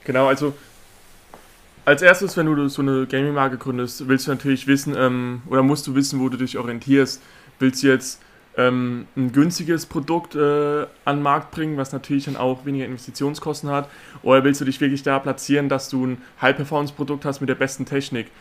[0.05, 0.55] Genau, also
[1.87, 5.87] als erstes, wenn du so eine Gaming-Marke gründest, willst du natürlich wissen, ähm, oder musst
[5.87, 7.23] du wissen, wo du dich orientierst.
[7.61, 8.21] Willst du jetzt
[8.57, 13.71] ähm, ein günstiges Produkt äh, an den Markt bringen, was natürlich dann auch weniger Investitionskosten
[13.71, 13.89] hat?
[14.25, 17.87] Oder willst du dich wirklich da platzieren, dass du ein High-Performance-Produkt hast mit der besten
[17.87, 18.33] Technik?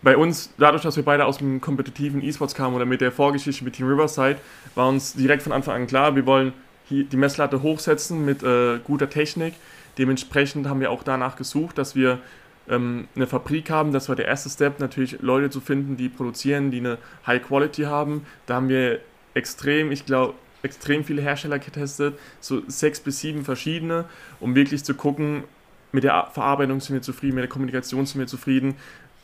[0.00, 3.62] Bei uns, dadurch, dass wir beide aus dem kompetitiven E-Sports kamen oder mit der Vorgeschichte
[3.62, 4.38] mit Team Riverside,
[4.74, 6.54] war uns direkt von Anfang an klar, wir wollen
[6.88, 9.54] die Messlatte hochsetzen mit äh, guter Technik.
[9.98, 12.20] Dementsprechend haben wir auch danach gesucht, dass wir
[12.68, 13.92] ähm, eine Fabrik haben.
[13.92, 17.82] Das war der erste Step, natürlich Leute zu finden, die produzieren, die eine High Quality
[17.82, 18.26] haben.
[18.46, 19.00] Da haben wir
[19.34, 24.06] extrem, ich glaube, extrem viele Hersteller getestet, so sechs bis sieben verschiedene,
[24.40, 25.44] um wirklich zu gucken,
[25.92, 28.74] mit der Verarbeitung sind wir zufrieden, mit der Kommunikation sind wir zufrieden,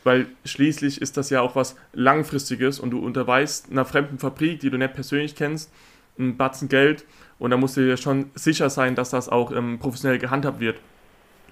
[0.04, 4.70] weil schließlich ist das ja auch was Langfristiges und du unterweist einer fremden Fabrik, die
[4.70, 5.72] du nicht persönlich kennst,
[6.18, 7.04] einen Batzen Geld
[7.38, 10.78] und da musst du dir schon sicher sein, dass das auch ähm, professionell gehandhabt wird.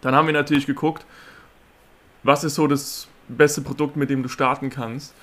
[0.01, 1.05] Dann haben wir natürlich geguckt,
[2.23, 5.15] was ist so das beste Produkt, mit dem du starten kannst,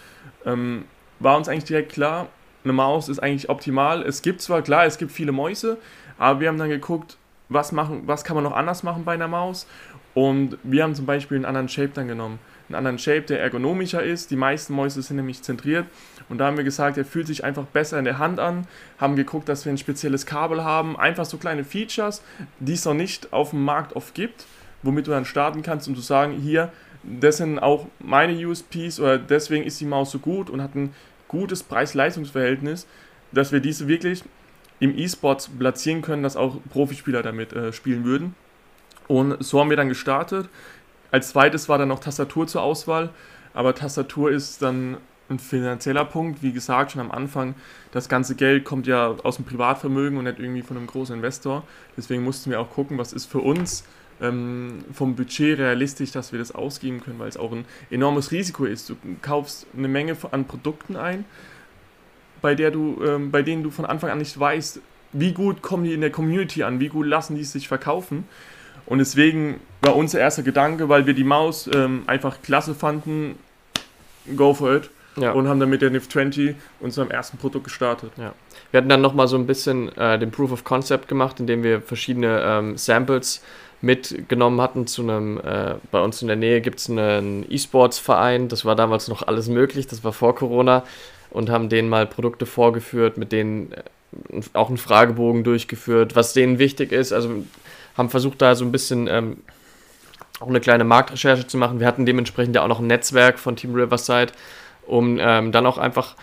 [0.46, 0.86] ähm,
[1.20, 2.28] war uns eigentlich direkt klar,
[2.64, 4.04] eine Maus ist eigentlich optimal.
[4.04, 5.78] Es gibt zwar, klar, es gibt viele Mäuse,
[6.18, 7.18] aber wir haben dann geguckt,
[7.50, 9.68] was, machen, was kann man noch anders machen bei einer Maus.
[10.14, 12.40] Und wir haben zum Beispiel einen anderen Shape dann genommen.
[12.68, 14.32] Einen anderen Shape, der ergonomischer ist.
[14.32, 15.86] Die meisten Mäuse sind nämlich zentriert.
[16.28, 18.68] Und da haben wir gesagt, er fühlt sich einfach besser in der Hand an.
[18.98, 20.98] Haben geguckt, dass wir ein spezielles Kabel haben.
[20.98, 22.24] Einfach so kleine Features,
[22.60, 24.46] die es noch nicht auf dem Markt oft gibt,
[24.82, 26.74] womit du dann starten kannst, um zu sagen, hier,
[27.08, 30.94] das sind auch meine USPs oder deswegen ist die Maus so gut und hat ein
[31.28, 32.88] gutes Preis-Leistungs-Verhältnis,
[33.32, 34.24] dass wir diese wirklich
[34.80, 38.36] im E-Sport platzieren können, dass auch Profispieler damit äh, spielen würden.
[39.08, 40.50] Und so haben wir dann gestartet.
[41.12, 43.10] Als zweites war dann noch Tastatur zur Auswahl,
[43.54, 44.98] aber Tastatur ist dann
[45.30, 46.44] ein finanzieller Punkt.
[46.44, 47.56] Wie gesagt, schon am Anfang,
[47.92, 51.64] das ganze Geld kommt ja aus dem Privatvermögen und nicht irgendwie von einem großen Investor.
[51.96, 53.84] Deswegen mussten wir auch gucken, was ist für uns
[54.22, 58.66] ähm, vom Budget realistisch, dass wir das ausgeben können, weil es auch ein enormes Risiko
[58.66, 58.90] ist.
[58.90, 61.26] Du kaufst eine Menge an Produkten ein,
[62.42, 64.82] bei, der du, ähm, bei denen du von Anfang an nicht weißt,
[65.14, 68.26] wie gut kommen die in der Community an, wie gut lassen die sich verkaufen.
[68.86, 73.38] Und deswegen war unser erster Gedanke, weil wir die Maus ähm, einfach klasse fanden,
[74.36, 74.90] go for it.
[75.18, 75.32] Ja.
[75.32, 78.12] Und haben dann mit der NIF 20 unserem ersten Produkt gestartet.
[78.18, 78.34] Ja.
[78.70, 81.82] Wir hatten dann nochmal so ein bisschen äh, den Proof of Concept gemacht, indem wir
[81.82, 83.42] verschiedene ähm, Samples
[83.82, 88.66] mitgenommen hatten zu einem, äh, bei uns in der Nähe gibt es einen E-Sports-Verein, das
[88.66, 90.84] war damals noch alles möglich, das war vor Corona.
[91.30, 96.58] Und haben denen mal Produkte vorgeführt, mit denen äh, auch einen Fragebogen durchgeführt, was denen
[96.58, 97.44] wichtig ist, also
[97.98, 99.38] haben versucht da so ein bisschen ähm,
[100.40, 101.80] auch eine kleine Marktrecherche zu machen.
[101.80, 104.32] Wir hatten dementsprechend ja auch noch ein Netzwerk von Team Riverside,
[104.86, 106.16] um ähm, dann auch einfach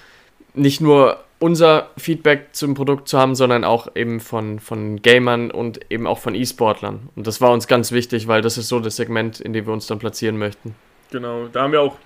[0.54, 5.78] nicht nur unser Feedback zum Produkt zu haben, sondern auch eben von, von Gamern und
[5.90, 7.10] eben auch von E-Sportlern.
[7.16, 9.74] Und das war uns ganz wichtig, weil das ist so das Segment, in dem wir
[9.74, 10.74] uns dann platzieren möchten.
[11.10, 11.98] Genau, da haben wir auch,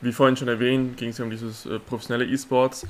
[0.00, 2.86] wie vorhin schon erwähnt, ging es ja um dieses äh, professionelle E-Sports.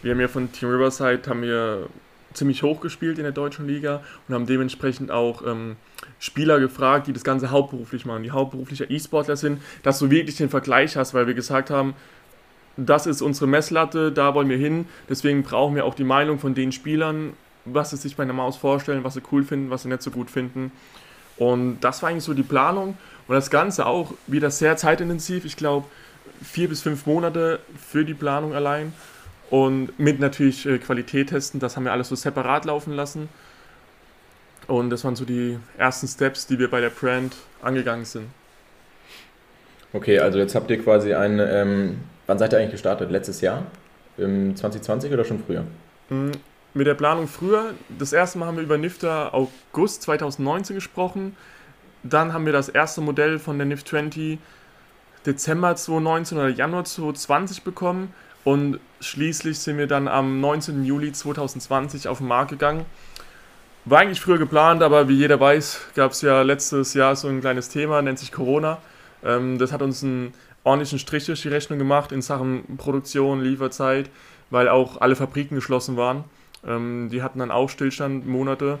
[0.00, 1.86] Wir haben ja von Team Riverside haben wir
[2.32, 5.76] ziemlich hoch gespielt in der deutschen Liga und haben dementsprechend auch ähm,
[6.18, 10.48] Spieler gefragt, die das Ganze hauptberuflich machen, die hauptberufliche E-Sportler sind, dass du wirklich den
[10.48, 11.94] Vergleich hast, weil wir gesagt haben,
[12.76, 14.86] das ist unsere Messlatte, da wollen wir hin.
[15.08, 17.32] Deswegen brauchen wir auch die Meinung von den Spielern,
[17.64, 20.10] was sie sich bei einer Maus vorstellen, was sie cool finden, was sie nicht so
[20.10, 20.70] gut finden.
[21.36, 22.96] Und das war eigentlich so die Planung.
[23.28, 25.44] Und das Ganze auch wieder sehr zeitintensiv.
[25.44, 25.86] Ich glaube,
[26.42, 28.92] vier bis fünf Monate für die Planung allein.
[29.50, 33.28] Und mit natürlich äh, Qualität testen, das haben wir alles so separat laufen lassen.
[34.66, 38.26] Und das waren so die ersten Steps, die wir bei der Brand angegangen sind.
[39.92, 43.10] Okay, also jetzt habt ihr quasi ein ähm, Wann seid ihr eigentlich gestartet?
[43.10, 43.64] Letztes Jahr?
[44.18, 45.64] Im 2020 oder schon früher?
[46.08, 46.32] Mm,
[46.74, 47.74] mit der Planung früher.
[47.98, 51.36] Das erste Mal haben wir über Nifter August 2019 gesprochen.
[52.02, 54.38] Dann haben wir das erste Modell von der NIF 20
[55.24, 58.12] Dezember 2019 oder Januar 2020 bekommen.
[58.44, 60.84] Und schließlich sind wir dann am 19.
[60.84, 62.86] Juli 2020 auf den Markt gegangen.
[63.84, 67.40] War eigentlich früher geplant, aber wie jeder weiß, gab es ja letztes Jahr so ein
[67.40, 68.78] kleines Thema, nennt sich Corona.
[69.24, 70.32] Ähm, das hat uns ein
[70.66, 74.10] ordentlichen Strich durch die Rechnung gemacht in Sachen Produktion, Lieferzeit,
[74.50, 76.24] weil auch alle Fabriken geschlossen waren.
[76.66, 78.78] Ähm, die hatten dann auch Stillstand Monate.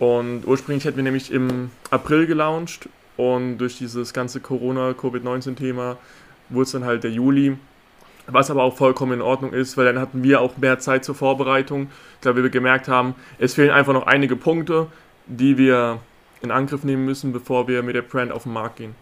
[0.00, 5.96] Und ursprünglich hätten wir nämlich im April gelauncht und durch dieses ganze Corona-Covid-19-Thema
[6.48, 7.56] wurde es dann halt der Juli.
[8.26, 11.14] Was aber auch vollkommen in Ordnung ist, weil dann hatten wir auch mehr Zeit zur
[11.14, 11.88] Vorbereitung.
[12.20, 14.88] Da wir gemerkt haben, es fehlen einfach noch einige Punkte,
[15.26, 15.98] die wir
[16.40, 18.94] in Angriff nehmen müssen, bevor wir mit der Brand auf den Markt gehen.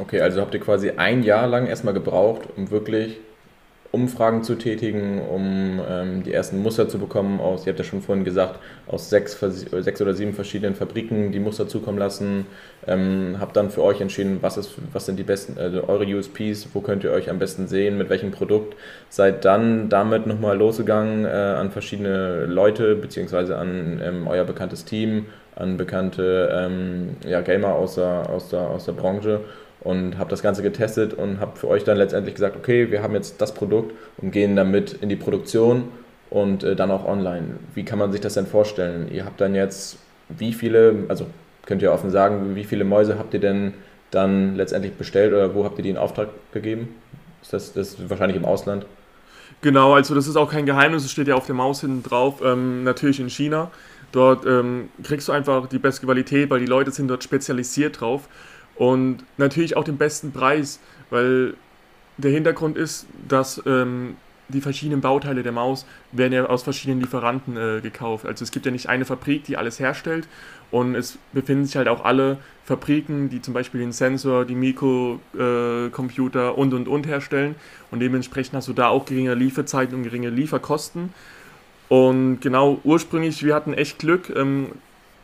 [0.00, 3.18] Okay, also habt ihr quasi ein Jahr lang erstmal gebraucht, um wirklich
[3.92, 8.00] Umfragen zu tätigen, um ähm, die ersten Muster zu bekommen aus, ihr habt ja schon
[8.00, 12.46] vorhin gesagt, aus sechs, sechs oder sieben verschiedenen Fabriken die Muster zukommen lassen.
[12.86, 16.68] Ähm, habt dann für euch entschieden, was, ist, was sind die besten, also eure USPs,
[16.72, 18.76] wo könnt ihr euch am besten sehen, mit welchem Produkt.
[19.08, 25.26] Seid dann damit nochmal losgegangen äh, an verschiedene Leute, beziehungsweise an ähm, euer bekanntes Team,
[25.56, 29.40] an bekannte ähm, ja, Gamer aus der, aus, der, aus der Branche
[29.80, 33.14] und habe das Ganze getestet und habe für euch dann letztendlich gesagt, okay, wir haben
[33.14, 35.88] jetzt das Produkt und gehen damit in die Produktion
[36.28, 37.56] und äh, dann auch online.
[37.74, 39.08] Wie kann man sich das denn vorstellen?
[39.10, 41.26] Ihr habt dann jetzt wie viele, also
[41.66, 43.74] könnt ihr offen sagen, wie viele Mäuse habt ihr denn
[44.10, 46.94] dann letztendlich bestellt oder wo habt ihr die in Auftrag gegeben?
[47.42, 48.86] Ist das, das ist wahrscheinlich im Ausland?
[49.62, 52.40] Genau, also das ist auch kein Geheimnis, es steht ja auf der Maus hinten drauf,
[52.42, 53.70] ähm, natürlich in China.
[54.12, 58.28] Dort ähm, kriegst du einfach die beste Qualität, weil die Leute sind dort spezialisiert drauf.
[58.80, 61.52] Und natürlich auch den besten Preis, weil
[62.16, 64.16] der Hintergrund ist, dass ähm,
[64.48, 68.24] die verschiedenen Bauteile der Maus werden ja aus verschiedenen Lieferanten äh, gekauft.
[68.24, 70.26] Also es gibt ja nicht eine Fabrik, die alles herstellt
[70.70, 76.48] und es befinden sich halt auch alle Fabriken, die zum Beispiel den Sensor, die Mikrocomputer
[76.48, 77.56] äh, und und und herstellen
[77.90, 81.12] und dementsprechend hast du da auch geringe Lieferzeiten und geringe Lieferkosten.
[81.90, 84.68] Und genau, ursprünglich, wir hatten echt Glück, ähm,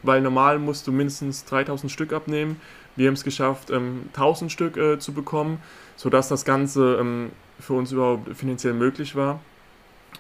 [0.03, 2.61] weil normal musst du mindestens 3000 Stück abnehmen.
[2.97, 5.61] Wir haben es geschafft, ähm, 1000 Stück äh, zu bekommen,
[5.97, 7.31] sodass das Ganze ähm,
[7.61, 9.41] für uns überhaupt finanziell möglich war.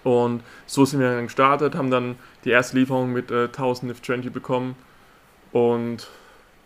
[0.04, 4.02] Und so sind wir dann gestartet, haben dann die erste Lieferung mit äh, 1000 NIF
[4.02, 4.76] 20 bekommen
[5.52, 6.08] und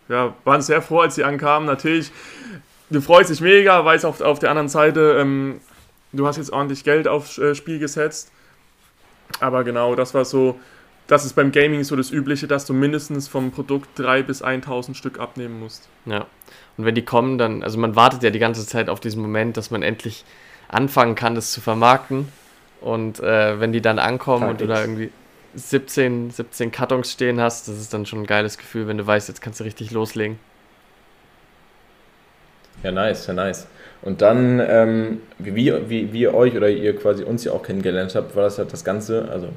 [0.09, 1.65] ja, waren sehr froh, als sie ankamen.
[1.65, 2.11] Natürlich,
[2.89, 5.61] du freust dich mega, weil es auf, auf der anderen Seite, ähm,
[6.11, 8.31] du hast jetzt ordentlich Geld aufs äh, Spiel gesetzt
[9.39, 10.59] aber genau, das war so,
[11.11, 14.95] das ist beim Gaming so das Übliche, dass du mindestens vom Produkt 3 bis 1000
[14.95, 15.89] Stück abnehmen musst.
[16.05, 16.25] Ja.
[16.77, 19.57] Und wenn die kommen, dann, also man wartet ja die ganze Zeit auf diesen Moment,
[19.57, 20.23] dass man endlich
[20.69, 22.29] anfangen kann, das zu vermarkten.
[22.79, 25.11] Und äh, wenn die dann ankommen Tag und du da irgendwie
[25.53, 29.27] 17, 17 Kartons stehen hast, das ist dann schon ein geiles Gefühl, wenn du weißt,
[29.27, 30.39] jetzt kannst du richtig loslegen.
[32.83, 33.67] Ja, nice, ja, nice.
[34.01, 38.15] Und dann, ähm, wie, wie, wie ihr euch oder ihr quasi uns ja auch kennengelernt
[38.15, 39.49] habt, war das halt das Ganze, also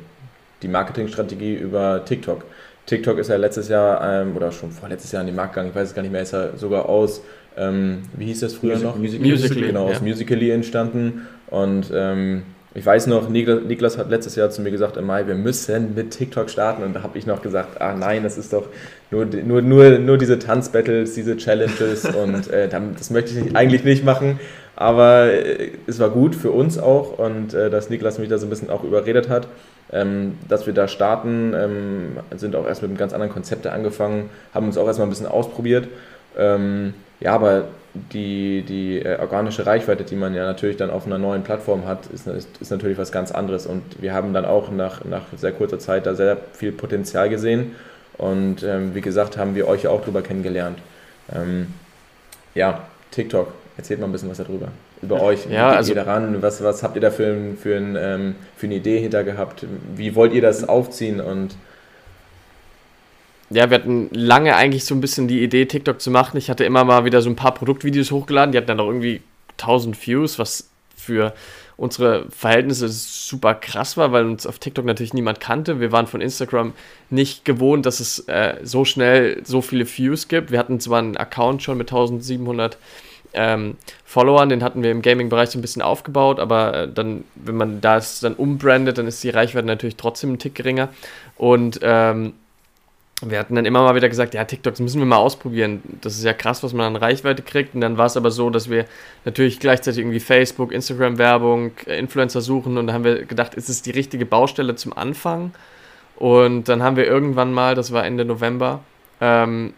[0.64, 2.44] die Marketingstrategie über TikTok.
[2.86, 5.74] TikTok ist ja letztes Jahr ähm, oder schon vorletztes Jahr in den Markt gegangen, ich
[5.74, 7.22] weiß es gar nicht mehr, ist ja sogar aus,
[7.56, 8.96] ähm, wie hieß das früher Music noch?
[8.96, 9.30] Musical.ly.
[9.30, 11.26] Musical.ly, genau, aus Musical.ly entstanden.
[11.48, 12.42] Und ähm,
[12.76, 16.10] ich weiß noch, Niklas hat letztes Jahr zu mir gesagt im Mai, wir müssen mit
[16.10, 16.82] TikTok starten.
[16.82, 18.66] Und da habe ich noch gesagt, ah nein, das ist doch
[19.12, 24.04] nur, nur, nur, nur diese Tanzbattles, diese Challenges und äh, das möchte ich eigentlich nicht
[24.04, 24.40] machen.
[24.74, 28.46] Aber äh, es war gut für uns auch und äh, dass Niklas mich da so
[28.46, 29.46] ein bisschen auch überredet hat,
[29.92, 34.30] ähm, dass wir da starten, ähm, sind auch erst mit einem ganz anderen Konzept angefangen,
[34.52, 35.88] haben uns auch erstmal ein bisschen ausprobiert.
[36.36, 41.18] Ähm, ja, aber die, die äh, organische Reichweite, die man ja natürlich dann auf einer
[41.18, 43.66] neuen Plattform hat, ist, ist, ist, natürlich was ganz anderes.
[43.66, 47.72] Und wir haben dann auch nach, nach sehr kurzer Zeit da sehr viel Potenzial gesehen.
[48.18, 50.78] Und ähm, wie gesagt, haben wir euch ja auch drüber kennengelernt.
[51.32, 51.68] Ähm,
[52.54, 52.80] ja,
[53.12, 54.68] TikTok, erzählt mal ein bisschen was darüber.
[55.04, 55.46] Über euch.
[55.46, 56.42] Ja, Wie also, geht ihr daran?
[56.42, 59.66] Was, was habt ihr da für, für, ein, ähm, für eine Idee hinter gehabt?
[59.94, 61.20] Wie wollt ihr das aufziehen?
[61.20, 61.56] Und
[63.50, 66.36] ja, wir hatten lange eigentlich so ein bisschen die Idee, TikTok zu machen.
[66.36, 69.22] Ich hatte immer mal wieder so ein paar Produktvideos hochgeladen, die hatten dann auch irgendwie
[69.58, 71.34] 1000 Views, was für
[71.76, 75.80] unsere Verhältnisse super krass war, weil uns auf TikTok natürlich niemand kannte.
[75.80, 76.72] Wir waren von Instagram
[77.10, 80.50] nicht gewohnt, dass es äh, so schnell so viele Views gibt.
[80.50, 82.78] Wir hatten zwar einen Account schon mit 1700
[83.34, 87.56] ähm, Followern, den hatten wir im Gaming-Bereich so ein bisschen aufgebaut, aber äh, dann, wenn
[87.56, 90.88] man das dann umbrandet, dann ist die Reichweite natürlich trotzdem ein Tick geringer.
[91.36, 92.34] Und ähm,
[93.22, 95.82] wir hatten dann immer mal wieder gesagt, ja, TikTok, das müssen wir mal ausprobieren.
[96.00, 97.74] Das ist ja krass, was man an Reichweite kriegt.
[97.74, 98.86] Und dann war es aber so, dass wir
[99.24, 102.76] natürlich gleichzeitig irgendwie Facebook, Instagram-Werbung, äh, Influencer suchen.
[102.76, 105.52] Und da haben wir gedacht, ist es die richtige Baustelle zum Anfang?
[106.16, 108.80] Und dann haben wir irgendwann mal, das war Ende November,
[109.20, 109.74] ähm,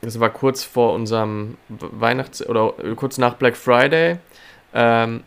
[0.00, 4.18] das war kurz vor unserem Weihnachts- oder kurz nach Black Friday,
[4.74, 5.22] ähm,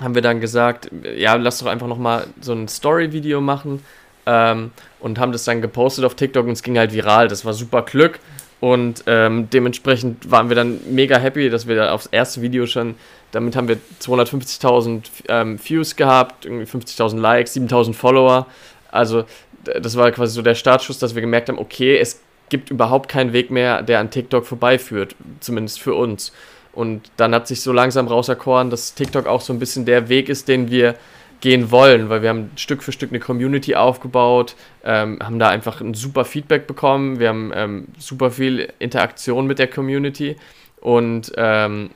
[0.00, 3.82] haben wir dann gesagt, ja, lass doch einfach nochmal so ein Story-Video machen
[4.26, 7.28] ähm, und haben das dann gepostet auf TikTok und es ging halt viral.
[7.28, 8.18] Das war super Glück
[8.60, 12.96] und ähm, dementsprechend waren wir dann mega happy, dass wir da aufs erste Video schon,
[13.30, 18.46] damit haben wir 250.000 ähm, Views gehabt, irgendwie 50.000 Likes, 7.000 Follower.
[18.90, 19.24] Also
[19.64, 23.32] das war quasi so der Startschuss, dass wir gemerkt haben, okay, es gibt überhaupt keinen
[23.32, 26.32] Weg mehr, der an TikTok vorbeiführt, zumindest für uns.
[26.72, 30.28] Und dann hat sich so langsam rauserkoren, dass TikTok auch so ein bisschen der Weg
[30.28, 30.94] ist, den wir
[31.40, 35.80] gehen wollen, weil wir haben Stück für Stück eine Community aufgebaut, ähm, haben da einfach
[35.80, 40.36] ein super Feedback bekommen, wir haben ähm, super viel Interaktion mit der Community
[40.80, 41.90] und ähm,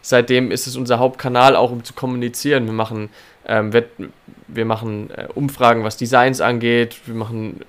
[0.00, 2.66] seitdem ist es unser Hauptkanal auch, um zu kommunizieren.
[2.66, 3.10] Wir machen,
[3.46, 7.60] ähm, wir, machen äh, Umfragen, was Designs angeht, wir machen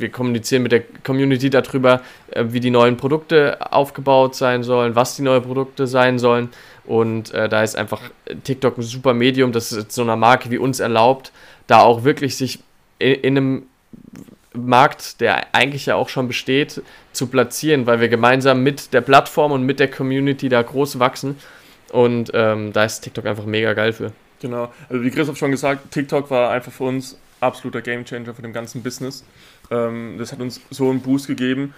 [0.00, 5.16] wir kommunizieren mit der Community darüber, äh, wie die neuen Produkte aufgebaut sein sollen, was
[5.16, 6.50] die neuen Produkte sein sollen.
[6.84, 8.00] Und äh, da ist einfach
[8.44, 11.32] TikTok ein super Medium, das es so einer Marke wie uns erlaubt,
[11.66, 12.60] da auch wirklich sich
[12.98, 13.62] in, in einem
[14.54, 16.82] Markt, der eigentlich ja auch schon besteht,
[17.12, 21.36] zu platzieren, weil wir gemeinsam mit der Plattform und mit der Community da groß wachsen.
[21.92, 24.12] Und ähm, da ist TikTok einfach mega geil für.
[24.40, 28.52] Genau, also wie Christoph schon gesagt, TikTok war einfach für uns absoluter Gamechanger für dem
[28.52, 29.24] ganzen Business.
[29.70, 31.74] Ähm, das hat uns so einen Boost gegeben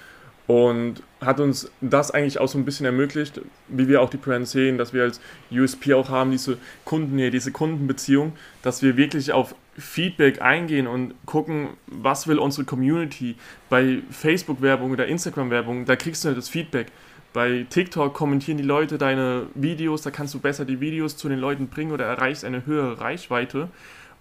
[0.47, 4.49] und hat uns das eigentlich auch so ein bisschen ermöglicht, wie wir auch die Brand
[4.49, 5.21] sehen, dass wir als
[5.53, 11.69] USP auch haben, diese Kundennähe, diese Kundenbeziehung, dass wir wirklich auf Feedback eingehen und gucken,
[11.87, 13.37] was will unsere Community
[13.69, 16.89] bei Facebook-Werbung oder Instagram-Werbung, da kriegst du halt das Feedback.
[17.33, 21.39] Bei TikTok kommentieren die Leute deine Videos, da kannst du besser die Videos zu den
[21.39, 23.69] Leuten bringen oder erreichst eine höhere Reichweite.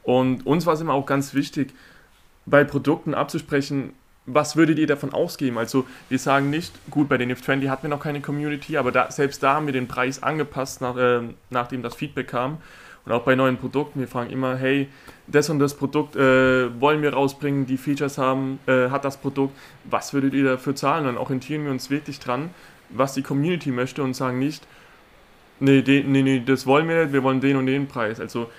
[0.03, 1.73] Und uns war es immer auch ganz wichtig,
[2.49, 3.93] bei Produkten abzusprechen,
[4.25, 5.57] was würdet ihr davon ausgeben?
[5.57, 8.91] Also wir sagen nicht, gut, bei den If 20 hatten wir noch keine Community, aber
[8.91, 12.57] da, selbst da haben wir den Preis angepasst, nach, äh, nachdem das Feedback kam.
[13.05, 14.87] Und auch bei neuen Produkten, wir fragen immer, hey,
[15.27, 19.55] das und das Produkt äh, wollen wir rausbringen, die Features haben, äh, hat das Produkt,
[19.85, 21.05] was würdet ihr dafür zahlen?
[21.05, 22.51] Dann orientieren wir uns wirklich dran,
[22.89, 24.67] was die Community möchte und sagen nicht,
[25.59, 28.19] nee, den, nee, nee, das wollen wir nicht, wir wollen den und den Preis.
[28.19, 28.49] Also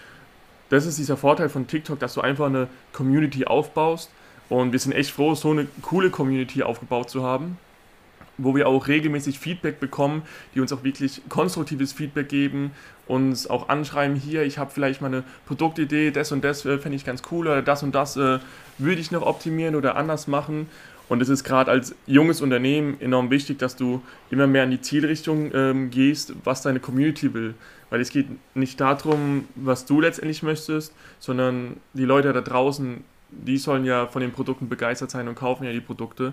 [0.70, 4.10] das ist dieser Vorteil von TikTok, dass du einfach eine Community aufbaust
[4.48, 7.58] und wir sind echt froh, so eine coole Community aufgebaut zu haben,
[8.38, 10.22] wo wir auch regelmäßig Feedback bekommen,
[10.54, 12.70] die uns auch wirklich konstruktives Feedback geben,
[13.06, 16.96] uns auch anschreiben, hier, ich habe vielleicht mal eine Produktidee, das und das äh, fände
[16.96, 18.38] ich ganz cool oder das und das äh,
[18.78, 20.68] würde ich noch optimieren oder anders machen.
[21.08, 24.80] Und es ist gerade als junges Unternehmen enorm wichtig, dass du immer mehr in die
[24.80, 27.54] Zielrichtung ähm, gehst, was deine Community will.
[27.90, 33.58] Weil es geht nicht darum, was du letztendlich möchtest, sondern die Leute da draußen, die
[33.58, 36.32] sollen ja von den Produkten begeistert sein und kaufen ja die Produkte.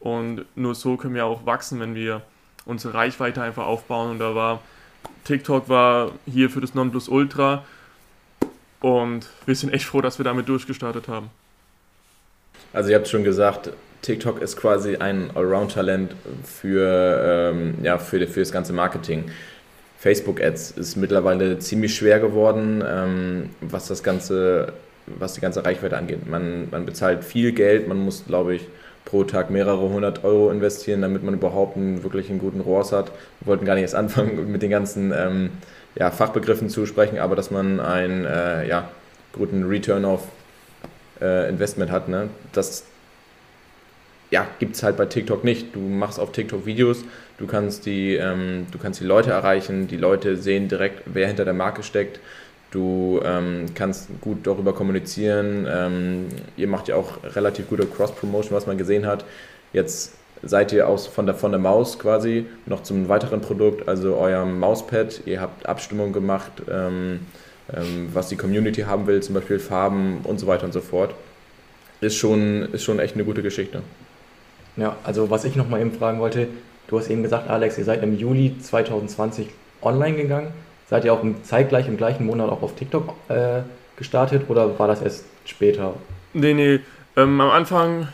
[0.00, 2.22] Und nur so können wir auch wachsen, wenn wir
[2.66, 4.12] unsere Reichweite einfach aufbauen.
[4.12, 4.60] Und da war
[5.24, 7.64] TikTok war hier für das Nonplusultra.
[8.80, 11.30] Und wir sind echt froh, dass wir damit durchgestartet haben.
[12.72, 13.70] Also ihr habt schon gesagt,
[14.02, 19.30] TikTok ist quasi ein Allround-Talent für, ähm, ja, für, für das ganze Marketing.
[19.98, 24.72] Facebook-Ads ist mittlerweile ziemlich schwer geworden, ähm, was das ganze,
[25.06, 26.28] was die ganze Reichweite angeht.
[26.28, 28.68] Man, man bezahlt viel Geld, man muss, glaube ich,
[29.04, 33.10] pro Tag mehrere hundert Euro investieren, damit man überhaupt einen wirklich einen guten ROAS hat.
[33.40, 35.50] Wir wollten gar nicht erst anfangen, mit den ganzen ähm,
[35.96, 38.90] ja, Fachbegriffen zu sprechen, aber dass man einen äh, ja,
[39.32, 40.28] guten Return of
[41.20, 42.08] äh, Investment hat.
[42.08, 42.28] Ne?
[42.52, 42.84] Das
[44.30, 45.74] ja, gibt es halt bei TikTok nicht.
[45.74, 47.04] Du machst auf TikTok Videos,
[47.38, 51.44] du kannst, die, ähm, du kannst die Leute erreichen, die Leute sehen direkt, wer hinter
[51.44, 52.20] der Marke steckt.
[52.70, 55.66] Du ähm, kannst gut darüber kommunizieren.
[55.70, 59.24] Ähm, ihr macht ja auch relativ gute Cross-Promotion, was man gesehen hat.
[59.72, 64.16] Jetzt seid ihr aus, von, der, von der Maus quasi noch zum weiteren Produkt, also
[64.16, 65.22] eurem Mauspad.
[65.24, 67.20] Ihr habt Abstimmung gemacht, ähm,
[67.74, 71.14] ähm, was die Community haben will, zum Beispiel Farben und so weiter und so fort.
[72.00, 73.82] Ist schon, ist schon echt eine gute Geschichte.
[74.76, 76.48] Ja, also was ich noch mal eben fragen wollte,
[76.88, 79.48] du hast eben gesagt, Alex, ihr seid im Juli 2020
[79.80, 80.52] online gegangen.
[80.90, 83.60] Seid ihr auch im, zeitgleich im gleichen Monat auch auf TikTok äh,
[83.96, 85.94] gestartet oder war das erst später?
[86.32, 86.80] Nee, nee.
[87.16, 88.08] Ähm, am Anfang,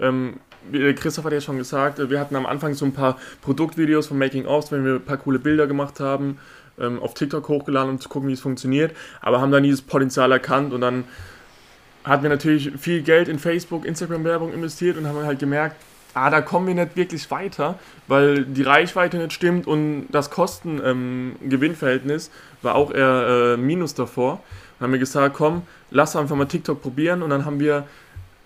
[0.00, 0.40] ähm,
[0.72, 4.72] Christoph hat ja schon gesagt, wir hatten am Anfang so ein paar Produktvideos von Making-ofs,
[4.72, 6.38] wenn wir ein paar coole Bilder gemacht haben,
[6.80, 10.32] ähm, auf TikTok hochgeladen, um zu gucken, wie es funktioniert, aber haben dann dieses Potenzial
[10.32, 11.04] erkannt und dann
[12.04, 15.76] hatten wir natürlich viel Geld in Facebook, Instagram-Werbung investiert und haben halt gemerkt,
[16.16, 22.28] ah, da kommen wir nicht wirklich weiter, weil die Reichweite nicht stimmt und das Kosten-Gewinn-Verhältnis
[22.28, 24.40] ähm, war auch eher äh, Minus davor.
[24.78, 27.86] Dann haben wir gesagt, komm, lass einfach mal TikTok probieren und dann haben wir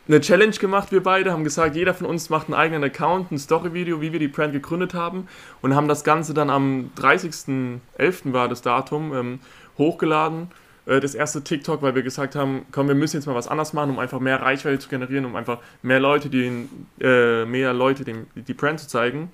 [0.09, 3.38] eine Challenge gemacht, wir beide, haben gesagt, jeder von uns macht einen eigenen Account, ein
[3.38, 5.28] Story-Video, wie wir die Brand gegründet haben
[5.62, 8.33] und haben das Ganze dann am 30.11.
[8.33, 9.38] war das Datum ähm,
[9.78, 10.48] hochgeladen
[10.98, 13.90] das erste TikTok, weil wir gesagt haben, komm, wir müssen jetzt mal was anders machen,
[13.90, 16.68] um einfach mehr Reichweite zu generieren, um einfach mehr Leute, die,
[17.00, 19.31] äh, mehr Leute dem, die Brand zu zeigen.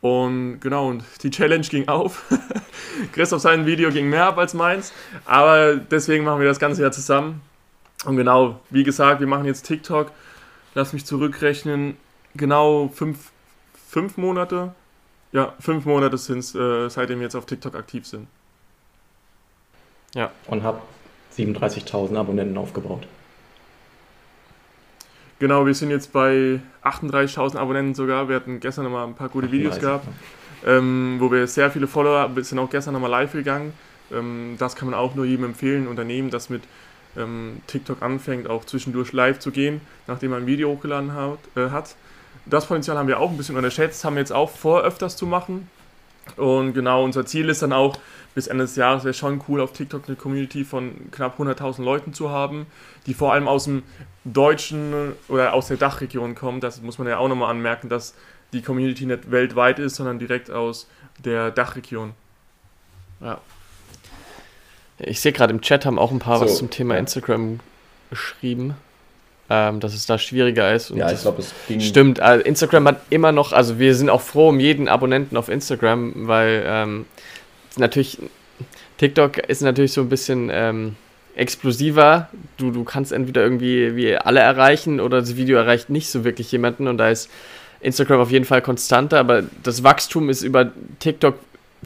[0.00, 2.24] Und genau, und die Challenge ging auf.
[3.12, 4.92] Christoph sein Video ging mehr ab als meins,
[5.24, 7.40] aber deswegen machen wir das ganze Jahr zusammen.
[8.04, 10.10] Und genau, wie gesagt, wir machen jetzt TikTok.
[10.74, 11.96] Lass mich zurückrechnen.
[12.34, 13.30] Genau fünf,
[13.88, 14.74] fünf Monate.
[15.32, 18.26] Ja, fünf Monate sind es, äh, seitdem wir jetzt auf TikTok aktiv sind.
[20.14, 20.30] Ja.
[20.46, 20.80] Und habe
[21.36, 23.06] 37.000 Abonnenten aufgebaut.
[25.38, 28.28] Genau, wir sind jetzt bei 38.000 Abonnenten sogar.
[28.28, 30.06] Wir hatten gestern nochmal ein paar gute Videos gehabt,
[30.64, 33.72] ähm, wo wir sehr viele Follower, wir sind auch gestern nochmal live gegangen.
[34.12, 36.62] Ähm, das kann man auch nur jedem empfehlen, Unternehmen, das mit
[37.16, 41.70] ähm, TikTok anfängt, auch zwischendurch live zu gehen, nachdem man ein Video hochgeladen hat, äh,
[41.70, 41.96] hat.
[42.46, 45.26] Das Potenzial haben wir auch ein bisschen unterschätzt, haben wir jetzt auch vor, öfters zu
[45.26, 45.68] machen.
[46.36, 47.98] Und genau, unser Ziel ist dann auch,
[48.34, 52.14] bis Ende des Jahres wäre schon cool, auf TikTok eine Community von knapp 100.000 Leuten
[52.14, 52.66] zu haben,
[53.06, 53.82] die vor allem aus dem
[54.24, 56.60] deutschen oder aus der Dachregion kommen.
[56.60, 58.14] Das muss man ja auch nochmal anmerken, dass
[58.52, 62.12] die Community nicht weltweit ist, sondern direkt aus der Dachregion.
[63.20, 63.40] Ja.
[64.98, 67.00] Ich sehe gerade im Chat haben auch ein paar so, was zum Thema ja.
[67.00, 67.60] Instagram
[68.10, 68.76] geschrieben
[69.52, 70.88] ähm, dass es da schwieriger ist.
[70.90, 71.78] ja, ich glaube, es ging.
[71.80, 75.50] Stimmt, also Instagram hat immer noch, also wir sind auch froh um jeden Abonnenten auf
[75.50, 77.04] Instagram, weil ähm,
[77.76, 78.18] natürlich,
[78.96, 80.96] TikTok ist natürlich so ein bisschen ähm,
[81.36, 82.30] explosiver.
[82.56, 86.50] Du, du kannst entweder irgendwie wie alle erreichen oder das Video erreicht nicht so wirklich
[86.50, 87.28] jemanden und da ist
[87.80, 91.34] Instagram auf jeden Fall konstanter, aber das Wachstum ist über TikTok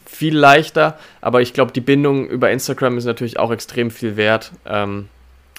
[0.05, 4.53] viel leichter, aber ich glaube, die Bindung über Instagram ist natürlich auch extrem viel wert.
[4.65, 5.09] Ähm,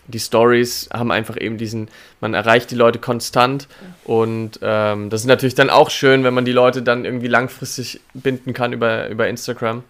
[0.09, 1.89] die Stories haben einfach eben diesen,
[2.21, 3.69] man erreicht die Leute konstant
[4.05, 8.01] und ähm, das ist natürlich dann auch schön, wenn man die Leute dann irgendwie langfristig
[8.15, 9.85] binden kann über, über Instagram.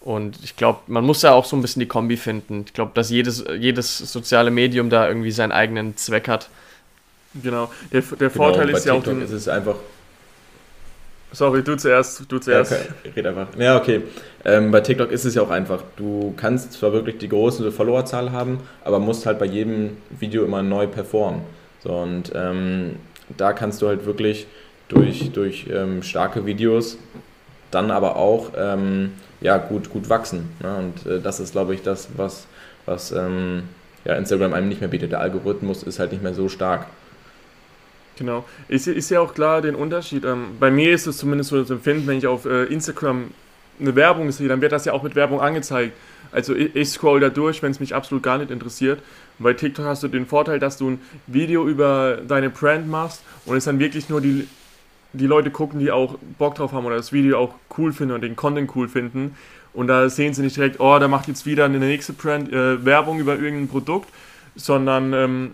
[0.00, 2.64] Und ich glaube, man muss ja auch so ein bisschen die Kombi finden.
[2.66, 6.48] Ich glaube, dass jedes, jedes soziale Medium da irgendwie seinen eigenen Zweck hat.
[7.34, 7.70] Genau.
[7.92, 9.02] Der, der genau, Vorteil ist ja auch.
[9.02, 9.76] Den, ist es einfach.
[11.32, 12.24] Sorry, du zuerst.
[12.30, 12.72] Du zuerst.
[12.72, 13.12] Okay.
[13.16, 13.46] Red einfach.
[13.58, 14.02] Ja, okay.
[14.44, 15.82] Ähm, bei TikTok ist es ja auch einfach.
[15.96, 20.62] Du kannst zwar wirklich die große Followerzahl haben, aber musst halt bei jedem Video immer
[20.62, 21.42] neu performen.
[21.82, 22.96] So, und ähm,
[23.36, 24.46] da kannst du halt wirklich
[24.88, 26.98] durch, durch ähm, starke Videos
[27.70, 30.50] dann aber auch ähm, ja, gut, gut wachsen.
[30.62, 30.76] Ne?
[30.76, 32.46] Und äh, das ist, glaube ich, das, was,
[32.86, 33.64] was ähm,
[34.04, 35.12] ja, Instagram einem nicht mehr bietet.
[35.12, 36.86] Der Algorithmus ist halt nicht mehr so stark.
[38.20, 38.44] Genau.
[38.68, 40.26] Ich, ich sehe auch klar den Unterschied.
[40.26, 43.30] Ähm, bei mir ist es zumindest so zu empfinden, wenn ich auf äh, Instagram
[43.80, 45.94] eine Werbung sehe, dann wird das ja auch mit Werbung angezeigt.
[46.30, 49.00] Also ich, ich scroll da durch, wenn es mich absolut gar nicht interessiert.
[49.38, 53.22] Und bei TikTok hast du den Vorteil, dass du ein Video über deine Brand machst
[53.46, 54.46] und es dann wirklich nur die
[55.12, 58.20] die Leute gucken, die auch Bock drauf haben oder das Video auch cool finden und
[58.20, 59.34] den Content cool finden.
[59.72, 62.84] Und da sehen sie nicht direkt, oh, da macht jetzt wieder eine nächste Brand äh,
[62.84, 64.08] Werbung über irgendein Produkt,
[64.54, 65.50] sondern ähm,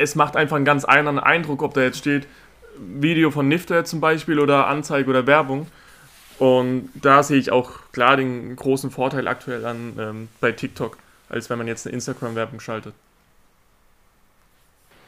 [0.00, 2.26] es macht einfach einen ganz anderen Eindruck, ob da jetzt steht
[2.78, 5.66] Video von Nifter zum Beispiel oder Anzeige oder Werbung.
[6.38, 10.96] Und da sehe ich auch klar den großen Vorteil aktuell an ähm, bei TikTok,
[11.28, 12.94] als wenn man jetzt eine Instagram-Werbung schaltet.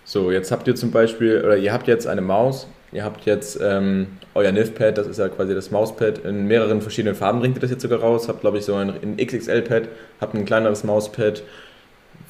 [0.05, 3.59] So, jetzt habt ihr zum Beispiel, oder ihr habt jetzt eine Maus, ihr habt jetzt
[3.63, 7.61] ähm, euer NIF-Pad, das ist ja quasi das Mauspad, in mehreren verschiedenen Farben bringt ihr
[7.61, 9.89] das jetzt sogar raus, habt glaube ich so ein, ein XXL-Pad,
[10.21, 11.43] habt ein kleineres Mauspad.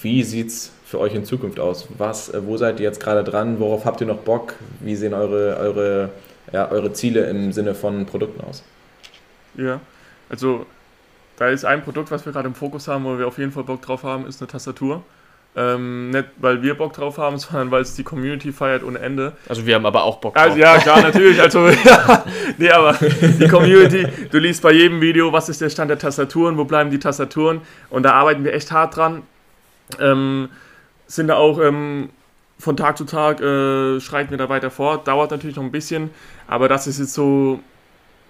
[0.00, 1.88] Wie sieht es für euch in Zukunft aus?
[1.96, 3.58] Was, äh, wo seid ihr jetzt gerade dran?
[3.58, 4.54] Worauf habt ihr noch Bock?
[4.80, 6.10] Wie sehen eure, eure,
[6.52, 8.62] ja, eure Ziele im Sinne von Produkten aus?
[9.54, 9.80] Ja,
[10.28, 10.66] also
[11.38, 13.64] da ist ein Produkt, was wir gerade im Fokus haben, wo wir auf jeden Fall
[13.64, 15.02] Bock drauf haben, ist eine Tastatur.
[15.56, 19.32] Ähm, nicht, weil wir Bock drauf haben, sondern weil es die Community feiert ohne Ende.
[19.48, 20.44] Also wir haben aber auch Bock drauf.
[20.44, 21.40] Also, ja, klar, natürlich.
[21.40, 22.24] Also, ja,
[22.58, 26.58] nee, aber die Community, du liest bei jedem Video, was ist der Stand der Tastaturen,
[26.58, 29.22] wo bleiben die Tastaturen und da arbeiten wir echt hart dran.
[29.98, 30.50] Ähm,
[31.14, 32.08] sind da auch ähm,
[32.58, 35.06] von Tag zu Tag, äh, schreiten wir da weiter fort.
[35.06, 36.10] Dauert natürlich noch ein bisschen,
[36.46, 37.60] aber das ist jetzt so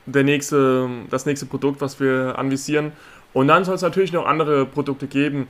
[0.07, 2.91] der nächste, das nächste Produkt, was wir anvisieren.
[3.33, 5.47] Und dann soll es natürlich noch andere Produkte geben.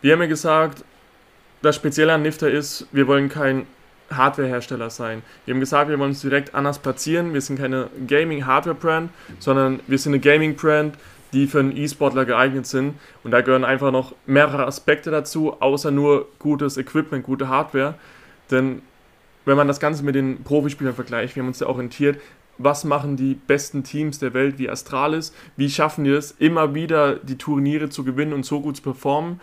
[0.00, 0.84] Wir haben ja gesagt,
[1.62, 3.66] das Spezielle an Nifter ist, wir wollen kein
[4.10, 5.22] Hardware-Hersteller sein.
[5.44, 7.32] Wir haben gesagt, wir wollen uns direkt anders platzieren.
[7.32, 10.96] Wir sind keine Gaming-Hardware-Brand, sondern wir sind eine Gaming-Brand,
[11.32, 12.94] die für einen E-Sportler geeignet sind.
[13.24, 17.94] Und da gehören einfach noch mehrere Aspekte dazu, außer nur gutes Equipment, gute Hardware.
[18.50, 18.82] Denn
[19.44, 22.20] wenn man das Ganze mit den Profispielern vergleicht, wir haben uns ja orientiert,
[22.58, 27.16] was machen die besten Teams der Welt wie Astralis, wie schaffen die es, immer wieder
[27.16, 29.40] die Turniere zu gewinnen und so gut zu performen.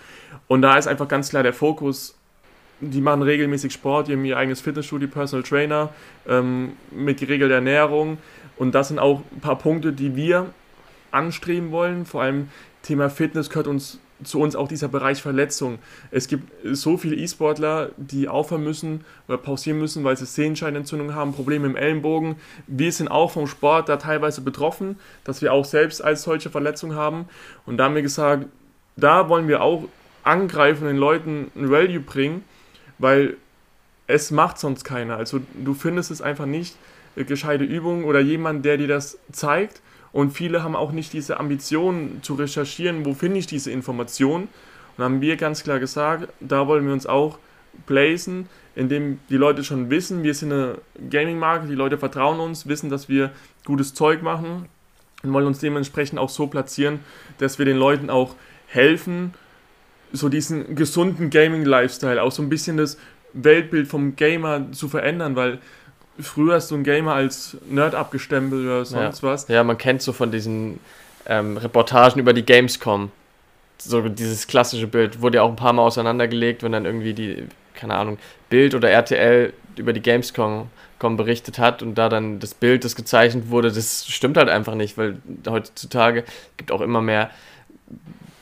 [0.48, 2.16] Und da ist einfach ganz klar der Fokus,
[2.82, 5.90] die machen regelmäßig Sport, die haben ihr eigenes Fitnessstudio, Personal Trainer
[6.28, 8.20] ähm, mit geregelter Ernährung.
[8.58, 10.54] Und das sind auch ein paar Punkte, die wir
[11.12, 12.06] anstreben wollen.
[12.06, 12.50] Vor allem
[12.82, 15.80] Thema Fitness gehört uns zu uns auch dieser Bereich Verletzung.
[16.12, 21.34] Es gibt so viele E-Sportler, die aufhören müssen oder pausieren müssen, weil sie Sehenscheinentzündung haben,
[21.34, 22.36] Probleme im Ellenbogen.
[22.68, 26.98] Wir sind auch vom Sport da teilweise betroffen, dass wir auch selbst als solche Verletzungen
[26.98, 27.30] haben.
[27.66, 28.48] Und da haben wir gesagt,
[28.98, 29.88] da wollen wir auch
[30.24, 32.44] angreifen, den Leuten ein Value bringen,
[32.98, 33.38] weil
[34.08, 35.16] es macht sonst keiner.
[35.16, 36.76] Also du findest es einfach nicht,
[37.16, 39.82] äh, gescheite Übungen oder jemand, der dir das zeigt
[40.12, 44.48] und viele haben auch nicht diese Ambition zu recherchieren, wo finde ich diese Informationen.
[44.98, 47.40] Und haben wir ganz klar gesagt, da wollen wir uns auch
[47.86, 50.78] placen, indem die Leute schon wissen, wir sind eine
[51.10, 53.32] Gaming-Marke, die Leute vertrauen uns, wissen, dass wir
[53.66, 54.68] gutes Zeug machen
[55.24, 57.00] und wollen uns dementsprechend auch so platzieren,
[57.38, 58.36] dass wir den Leuten auch
[58.68, 59.34] helfen,
[60.12, 62.98] so diesen gesunden Gaming-Lifestyle, auch so ein bisschen das
[63.34, 65.60] Weltbild vom Gamer zu verändern, weil
[66.22, 69.30] früher hast du einen Gamer als Nerd abgestempelt oder sonst ja.
[69.30, 69.48] was.
[69.48, 70.80] Ja, man kennt so von diesen
[71.26, 73.12] ähm, Reportagen über die Gamescom.
[73.78, 77.48] So dieses klassische Bild wurde ja auch ein paar Mal auseinandergelegt, wenn dann irgendwie die,
[77.74, 78.18] keine Ahnung,
[78.50, 83.50] Bild oder RTL über die Gamescom berichtet hat und da dann das Bild, das gezeichnet
[83.50, 85.18] wurde, das stimmt halt einfach nicht, weil
[85.48, 86.26] heutzutage
[86.58, 87.30] gibt auch immer mehr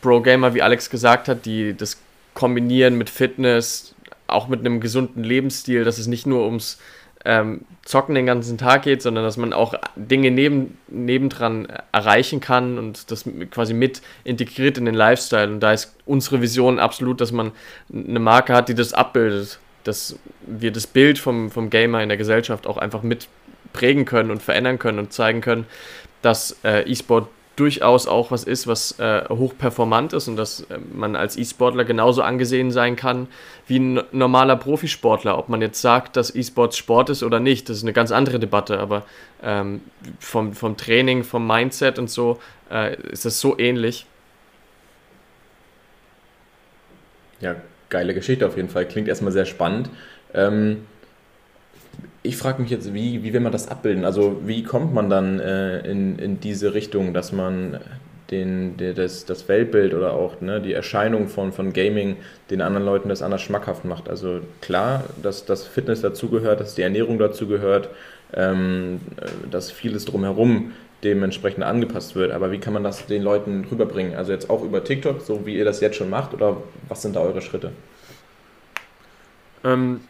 [0.01, 1.99] Pro-Gamer, wie Alex gesagt hat, die das
[2.33, 3.93] kombinieren mit Fitness,
[4.25, 6.79] auch mit einem gesunden Lebensstil, dass es nicht nur ums
[7.27, 12.77] ähm, Zocken den ganzen Tag geht, sondern dass man auch Dinge neben, nebendran erreichen kann
[12.77, 15.49] und das quasi mit integriert in den Lifestyle.
[15.51, 17.51] Und da ist unsere Vision absolut, dass man
[17.93, 22.17] eine Marke hat, die das abbildet, dass wir das Bild vom, vom Gamer in der
[22.17, 23.27] Gesellschaft auch einfach mit
[23.73, 25.65] prägen können und verändern können und zeigen können,
[26.21, 31.15] dass äh, E-Sport durchaus auch was ist, was äh, hochperformant ist und dass äh, man
[31.15, 33.27] als E-Sportler genauso angesehen sein kann
[33.67, 35.37] wie ein normaler Profisportler.
[35.37, 38.39] Ob man jetzt sagt, dass E-Sports Sport ist oder nicht, das ist eine ganz andere
[38.39, 39.03] Debatte, aber
[39.43, 39.81] ähm,
[40.19, 42.39] vom, vom Training, vom Mindset und so
[42.71, 44.05] äh, ist das so ähnlich.
[47.39, 47.55] Ja,
[47.89, 48.87] geile Geschichte auf jeden Fall.
[48.87, 49.89] Klingt erstmal sehr spannend.
[50.33, 50.85] Ähm,
[52.27, 54.03] ich frage mich jetzt, wie, wie will man das abbilden?
[54.03, 57.79] Also wie kommt man dann äh, in, in diese Richtung, dass man
[58.29, 62.17] den, der, das, das Weltbild oder auch ne, die Erscheinung von, von Gaming
[62.49, 64.09] den anderen Leuten das anders schmackhaft macht?
[64.09, 67.89] Also klar, dass das Fitness dazugehört, dass die Ernährung dazugehört,
[68.33, 68.99] ähm,
[69.49, 70.73] dass vieles drumherum
[71.05, 72.31] dementsprechend angepasst wird.
[72.31, 74.15] Aber wie kann man das den Leuten rüberbringen?
[74.15, 76.57] Also jetzt auch über TikTok, so wie ihr das jetzt schon macht, oder
[76.89, 77.71] was sind da eure Schritte?
[79.63, 80.01] Ähm,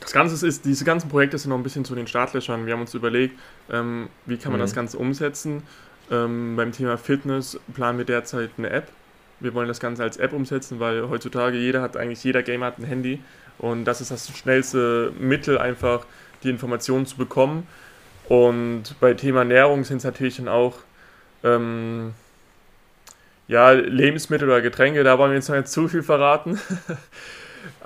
[0.00, 2.66] das Ganze ist, diese ganzen Projekte sind noch ein bisschen zu den Startlöchern.
[2.66, 3.38] Wir haben uns überlegt,
[3.70, 4.64] ähm, wie kann man mhm.
[4.64, 5.62] das Ganze umsetzen.
[6.10, 8.88] Ähm, beim Thema Fitness planen wir derzeit eine App.
[9.40, 12.78] Wir wollen das Ganze als App umsetzen, weil heutzutage jeder hat, eigentlich jeder Gamer hat
[12.78, 13.20] ein Handy.
[13.58, 16.06] Und das ist das schnellste Mittel, einfach
[16.42, 17.66] die Informationen zu bekommen.
[18.28, 20.76] Und bei Thema Ernährung sind es natürlich dann auch
[21.42, 22.14] ähm,
[23.48, 25.04] ja, Lebensmittel oder Getränke.
[25.04, 26.58] Da wollen wir jetzt noch nicht zu viel verraten.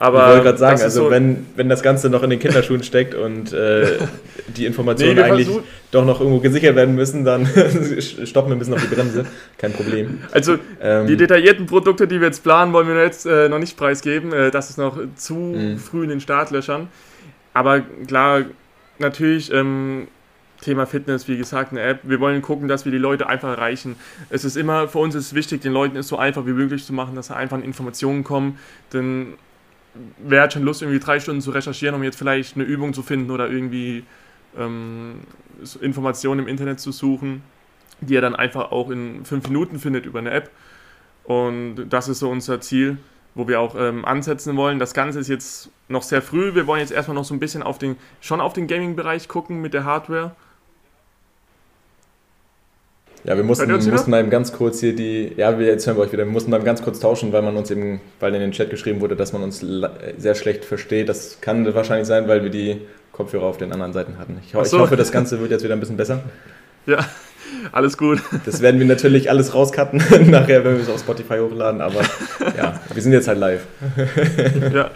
[0.00, 2.84] Aber ich wollte gerade sagen, also so wenn, wenn das Ganze noch in den Kinderschuhen
[2.84, 3.98] steckt und äh,
[4.56, 5.66] die Informationen nee, eigentlich versuchen.
[5.90, 7.46] doch noch irgendwo gesichert werden müssen, dann
[8.24, 9.26] stoppen wir ein bisschen auf die Bremse.
[9.58, 10.22] Kein Problem.
[10.30, 13.76] Also ähm, die detaillierten Produkte, die wir jetzt planen, wollen wir jetzt äh, noch nicht
[13.76, 14.32] preisgeben.
[14.32, 15.78] Äh, das ist noch zu mhm.
[15.78, 16.88] früh in den Startlöchern.
[17.52, 18.42] Aber klar,
[19.00, 20.06] natürlich ähm,
[20.60, 22.00] Thema Fitness, wie gesagt, eine App.
[22.02, 23.96] Wir wollen gucken, dass wir die Leute einfach erreichen.
[24.30, 26.92] Es ist immer, für uns ist wichtig, den Leuten es so einfach wie möglich zu
[26.92, 28.58] machen, dass sie einfach in Informationen kommen.
[28.92, 29.34] Denn
[30.18, 33.02] wer hat schon Lust, irgendwie drei Stunden zu recherchieren, um jetzt vielleicht eine Übung zu
[33.02, 34.04] finden oder irgendwie
[34.56, 35.20] ähm,
[35.80, 37.42] Informationen im Internet zu suchen,
[38.00, 40.50] die er dann einfach auch in fünf Minuten findet über eine App.
[41.24, 42.98] Und das ist so unser Ziel,
[43.34, 44.78] wo wir auch ähm, ansetzen wollen.
[44.78, 46.54] Das Ganze ist jetzt noch sehr früh.
[46.54, 49.60] Wir wollen jetzt erstmal noch so ein bisschen auf den, schon auf den Gaming-Bereich gucken
[49.60, 50.34] mit der Hardware.
[53.24, 56.02] Ja, wir mussten, mussten mal eben ganz kurz hier die, ja, wir jetzt hören wir
[56.02, 58.52] euch wieder, wir mussten mal ganz kurz tauschen, weil man uns eben, weil in den
[58.52, 59.64] Chat geschrieben wurde, dass man uns
[60.16, 61.08] sehr schlecht versteht.
[61.08, 62.80] Das kann wahrscheinlich sein, weil wir die
[63.12, 64.38] Kopfhörer auf den anderen Seiten hatten.
[64.46, 64.76] Ich, ho so.
[64.76, 66.22] ich hoffe, das Ganze wird jetzt wieder ein bisschen besser.
[66.86, 67.04] Ja,
[67.72, 68.22] alles gut.
[68.46, 69.98] Das werden wir natürlich alles rauscutten
[70.30, 72.00] nachher, wenn wir es auf Spotify hochladen, aber
[72.56, 73.66] ja, wir sind jetzt halt live.
[74.72, 74.90] ja,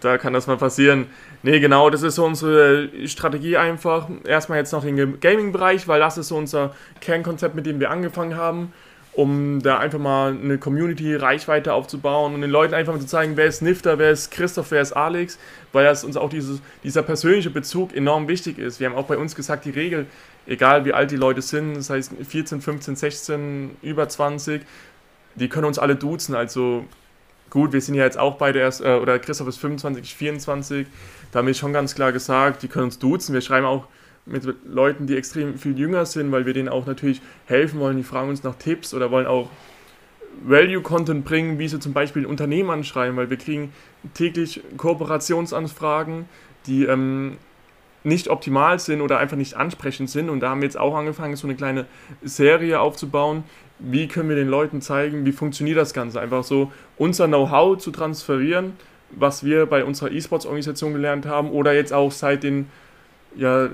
[0.00, 1.06] da kann das mal passieren.
[1.46, 4.08] Nee, genau, das ist so unsere Strategie einfach.
[4.26, 8.34] Erstmal jetzt noch im Gaming-Bereich, weil das ist so unser Kernkonzept, mit dem wir angefangen
[8.34, 8.72] haben,
[9.12, 13.44] um da einfach mal eine Community-Reichweite aufzubauen und den Leuten einfach mal zu zeigen, wer
[13.44, 15.38] ist Nifter, wer ist Christoph, wer ist Alex,
[15.74, 18.80] weil das uns auch dieses, dieser persönliche Bezug enorm wichtig ist.
[18.80, 20.06] Wir haben auch bei uns gesagt, die Regel,
[20.46, 24.62] egal wie alt die Leute sind, das heißt 14, 15, 16, über 20,
[25.34, 26.86] die können uns alle duzen, also
[27.54, 30.86] gut, wir sind ja jetzt auch beide erst, äh, oder Christoph ist 25, ich 24,
[31.32, 33.32] da haben wir schon ganz klar gesagt, die können uns duzen.
[33.32, 33.86] Wir schreiben auch
[34.26, 37.96] mit Leuten, die extrem viel jünger sind, weil wir denen auch natürlich helfen wollen.
[37.96, 39.50] Die fragen uns nach Tipps oder wollen auch
[40.42, 43.72] Value-Content bringen, wie sie zum Beispiel Unternehmen anschreiben, weil wir kriegen
[44.14, 46.24] täglich Kooperationsanfragen,
[46.66, 47.36] die ähm,
[48.02, 50.28] nicht optimal sind oder einfach nicht ansprechend sind.
[50.28, 51.86] Und da haben wir jetzt auch angefangen, so eine kleine
[52.22, 53.44] Serie aufzubauen.
[53.78, 56.20] Wie können wir den Leuten zeigen, wie funktioniert das Ganze?
[56.20, 58.74] Einfach so unser Know-how zu transferieren
[59.16, 62.68] was wir bei unserer E-Sports-Organisation gelernt haben oder jetzt auch seit den
[63.36, 63.68] ja,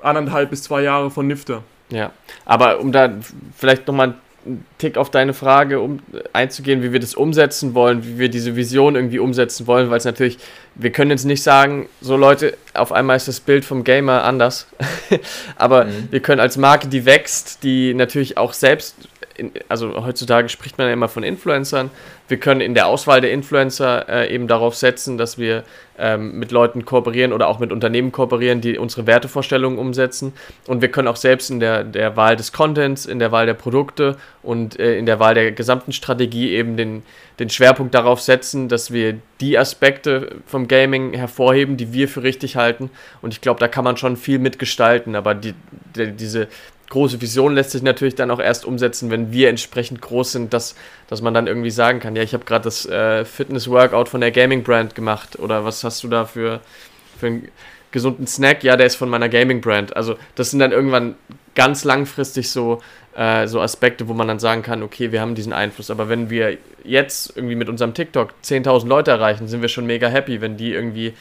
[0.00, 1.62] anderthalb bis zwei Jahren von Nifter.
[1.90, 2.12] Ja,
[2.44, 3.12] aber um da
[3.56, 6.00] vielleicht nochmal einen Tick auf deine Frage um
[6.32, 10.04] einzugehen, wie wir das umsetzen wollen, wie wir diese Vision irgendwie umsetzen wollen, weil es
[10.04, 10.38] natürlich,
[10.74, 14.68] wir können jetzt nicht sagen, so Leute, auf einmal ist das Bild vom Gamer anders,
[15.56, 16.08] aber mhm.
[16.10, 20.86] wir können als Marke, die wächst, die natürlich auch selbst in, also heutzutage spricht man
[20.86, 21.90] ja immer von Influencern.
[22.28, 25.62] Wir können in der Auswahl der Influencer äh, eben darauf setzen, dass wir
[25.98, 30.32] ähm, mit Leuten kooperieren oder auch mit Unternehmen kooperieren, die unsere Wertevorstellungen umsetzen.
[30.66, 33.54] Und wir können auch selbst in der, der Wahl des Contents, in der Wahl der
[33.54, 37.02] Produkte und äh, in der Wahl der gesamten Strategie eben den,
[37.38, 42.56] den Schwerpunkt darauf setzen, dass wir die Aspekte vom Gaming hervorheben, die wir für richtig
[42.56, 42.90] halten.
[43.22, 45.14] Und ich glaube, da kann man schon viel mitgestalten.
[45.14, 45.54] Aber die,
[45.94, 46.48] die, diese
[46.90, 50.74] große Vision lässt sich natürlich dann auch erst umsetzen, wenn wir entsprechend groß sind, dass,
[51.08, 54.30] dass man dann irgendwie sagen kann, ja, ich habe gerade das äh, Fitness-Workout von der
[54.30, 56.60] Gaming-Brand gemacht oder was hast du da für,
[57.18, 57.48] für einen
[57.90, 58.62] gesunden Snack?
[58.62, 59.96] Ja, der ist von meiner Gaming-Brand.
[59.96, 61.16] Also das sind dann irgendwann
[61.54, 62.82] ganz langfristig so,
[63.16, 65.90] äh, so Aspekte, wo man dann sagen kann, okay, wir haben diesen Einfluss.
[65.90, 70.08] Aber wenn wir jetzt irgendwie mit unserem TikTok 10.000 Leute erreichen, sind wir schon mega
[70.08, 71.14] happy, wenn die irgendwie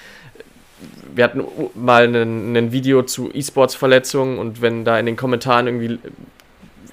[1.13, 5.99] wir hatten mal ein Video zu E-Sports-Verletzungen und wenn da in den Kommentaren irgendwie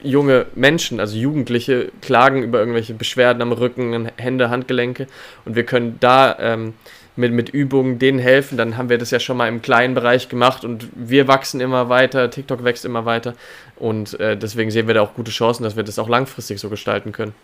[0.02, 5.06] junge Menschen, also Jugendliche, klagen über irgendwelche Beschwerden am Rücken, Hände, Handgelenke
[5.44, 6.74] und wir können da ähm,
[7.14, 10.28] mit, mit Übungen denen helfen, dann haben wir das ja schon mal im kleinen Bereich
[10.28, 13.34] gemacht und wir wachsen immer weiter, TikTok wächst immer weiter
[13.76, 16.68] und äh, deswegen sehen wir da auch gute Chancen, dass wir das auch langfristig so
[16.68, 17.34] gestalten können.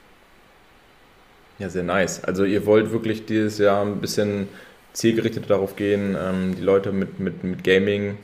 [1.59, 2.23] Ja, sehr nice.
[2.23, 4.49] Also ihr wollt wirklich dieses Jahr ein bisschen
[4.93, 8.17] zielgerichtet darauf gehen, ähm, die Leute mit, mit, mit Gaming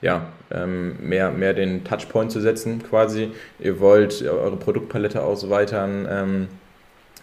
[0.00, 3.32] ja, ähm, mehr, mehr den Touchpoint zu setzen quasi.
[3.58, 6.48] Ihr wollt eure Produktpalette ausweitern, ähm,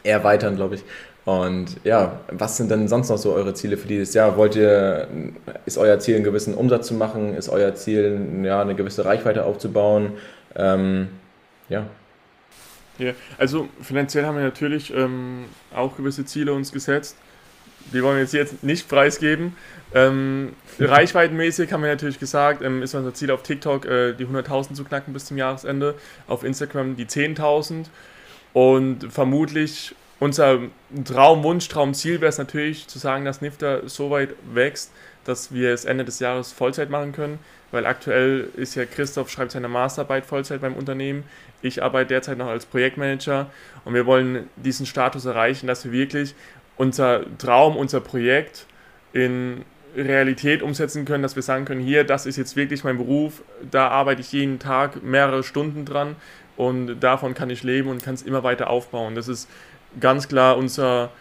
[0.03, 0.83] erweitern, glaube ich.
[1.25, 4.37] Und ja, was sind denn sonst noch so eure Ziele für dieses Jahr?
[4.37, 5.07] Wollt ihr,
[5.65, 7.35] ist euer Ziel, einen gewissen Umsatz zu machen?
[7.35, 10.13] Ist euer Ziel, ja, eine gewisse Reichweite aufzubauen?
[10.55, 11.09] Ähm,
[11.67, 11.87] ja.
[12.99, 17.17] Ja, also finanziell haben wir natürlich ähm, auch gewisse Ziele uns gesetzt.
[17.93, 19.55] Die wollen wir jetzt, jetzt nicht preisgeben.
[19.93, 24.73] Ähm, reichweitenmäßig haben wir natürlich gesagt, ähm, ist unser Ziel auf TikTok äh, die 100.000
[24.73, 25.95] zu knacken bis zum Jahresende,
[26.27, 27.85] auf Instagram die 10.000
[28.53, 30.59] und vermutlich unser
[31.03, 34.91] Traum, Wunsch, Traum, Ziel wäre es natürlich zu sagen, dass Nifter so weit wächst,
[35.25, 37.39] dass wir es Ende des Jahres Vollzeit machen können,
[37.71, 41.25] weil aktuell ist ja Christoph schreibt seine Masterarbeit Vollzeit beim Unternehmen,
[41.65, 43.49] ich arbeite derzeit noch als Projektmanager.
[43.85, 46.35] Und wir wollen diesen Status erreichen, dass wir wirklich
[46.77, 48.65] unser Traum, unser Projekt
[49.13, 49.63] in
[49.95, 53.87] Realität umsetzen können, dass wir sagen können, hier, das ist jetzt wirklich mein Beruf, da
[53.87, 56.15] arbeite ich jeden Tag mehrere Stunden dran
[56.57, 59.15] und davon kann ich leben und kann es immer weiter aufbauen.
[59.15, 59.49] Das ist
[59.99, 61.11] ganz klar unser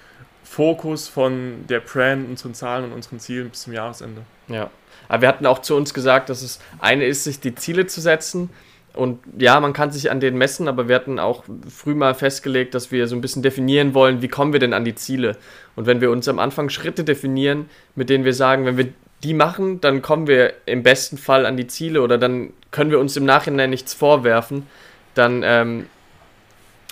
[0.42, 4.22] Fokus von der Brand, unseren Zahlen und unseren Zielen bis zum Jahresende.
[4.48, 4.70] Ja,
[5.08, 8.00] aber wir hatten auch zu uns gesagt, dass es eine ist, sich die Ziele zu
[8.00, 8.50] setzen.
[8.94, 12.74] Und ja, man kann sich an denen messen, aber wir hatten auch früh mal festgelegt,
[12.74, 15.36] dass wir so ein bisschen definieren wollen, wie kommen wir denn an die Ziele.
[15.74, 18.88] Und wenn wir uns am Anfang Schritte definieren, mit denen wir sagen, wenn wir
[19.24, 23.00] die machen, dann kommen wir im besten Fall an die Ziele oder dann können wir
[23.00, 24.66] uns im Nachhinein nichts vorwerfen,
[25.14, 25.86] dann ähm,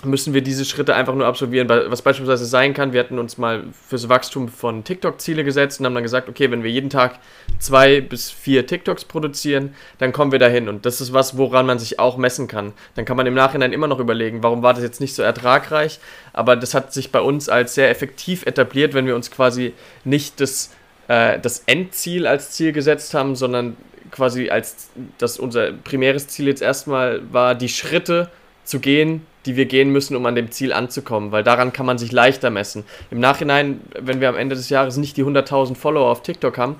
[0.05, 1.69] müssen wir diese Schritte einfach nur absolvieren.
[1.69, 5.85] Was beispielsweise sein kann, wir hatten uns mal fürs Wachstum von TikTok Ziele gesetzt und
[5.85, 7.19] haben dann gesagt, okay, wenn wir jeden Tag
[7.59, 10.69] zwei bis vier TikToks produzieren, dann kommen wir dahin.
[10.69, 12.73] Und das ist was, woran man sich auch messen kann.
[12.95, 15.99] Dann kann man im Nachhinein immer noch überlegen, warum war das jetzt nicht so ertragreich.
[16.33, 19.73] Aber das hat sich bei uns als sehr effektiv etabliert, wenn wir uns quasi
[20.03, 20.71] nicht das,
[21.07, 23.77] äh, das Endziel als Ziel gesetzt haben, sondern
[24.11, 28.29] quasi als das unser primäres Ziel jetzt erstmal war, die Schritte
[28.63, 31.97] zu gehen, die wir gehen müssen, um an dem Ziel anzukommen, weil daran kann man
[31.97, 32.83] sich leichter messen.
[33.11, 36.75] Im Nachhinein, wenn wir am Ende des Jahres nicht die 100.000 Follower auf TikTok haben,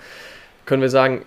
[0.65, 1.23] können wir sagen,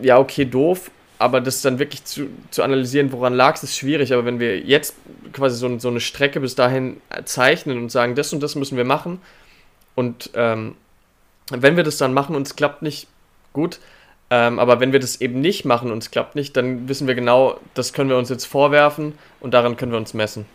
[0.00, 4.12] ja, okay, doof, aber das dann wirklich zu, zu analysieren, woran lag es, ist schwierig.
[4.12, 4.96] Aber wenn wir jetzt
[5.32, 8.84] quasi so, so, eine Strecke bis dahin zeichnen und sagen, das und das müssen wir
[8.84, 9.20] machen
[9.94, 10.74] und ähm,
[11.50, 13.08] wenn wir das dann machen und es klappt nicht,
[13.52, 13.78] gut,
[14.30, 17.14] ähm, aber wenn wir das eben nicht machen und es klappt nicht, dann wissen wir
[17.14, 20.46] genau, das können wir uns jetzt vorwerfen und daran können wir uns messen.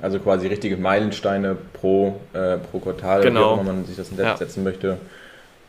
[0.00, 3.40] Also quasi richtige Meilensteine pro, äh, pro Quartal, genau.
[3.40, 4.36] wie auch man sich das in ja.
[4.36, 4.98] setzen möchte,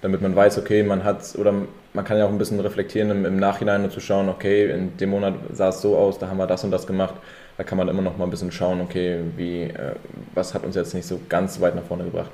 [0.01, 1.53] damit man weiß, okay, man hat oder
[1.93, 4.97] man kann ja auch ein bisschen reflektieren im, im Nachhinein und zu schauen, okay, in
[4.97, 7.15] dem Monat sah es so aus, da haben wir das und das gemacht.
[7.57, 9.95] Da kann man immer noch mal ein bisschen schauen, okay, wie, äh,
[10.35, 12.31] was hat uns jetzt nicht so ganz weit nach vorne gebracht.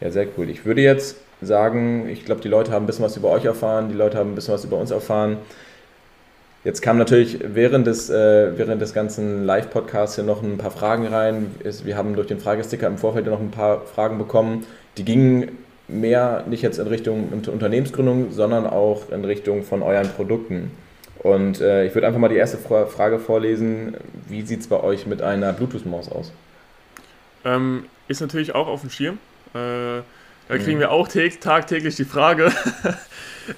[0.00, 0.50] Ja, sehr cool.
[0.50, 3.88] Ich würde jetzt sagen, ich glaube, die Leute haben ein bisschen was über euch erfahren,
[3.88, 5.38] die Leute haben ein bisschen was über uns erfahren.
[6.64, 11.06] Jetzt kam natürlich während des, äh, während des ganzen Live-Podcasts hier noch ein paar Fragen
[11.06, 11.54] rein.
[11.62, 14.66] Wir haben durch den Fragesticker im Vorfeld noch ein paar Fragen bekommen.
[14.96, 15.58] Die gingen
[15.88, 20.70] mehr nicht jetzt in Richtung Unternehmensgründung, sondern auch in Richtung von euren Produkten.
[21.18, 23.96] Und äh, ich würde einfach mal die erste Frage vorlesen.
[24.26, 26.32] Wie sieht es bei euch mit einer Bluetooth-Maus aus?
[27.44, 29.18] Ähm, ist natürlich auch auf dem Schirm.
[29.54, 30.00] Äh,
[30.48, 30.80] da kriegen mhm.
[30.80, 32.50] wir auch tagtäglich die Frage.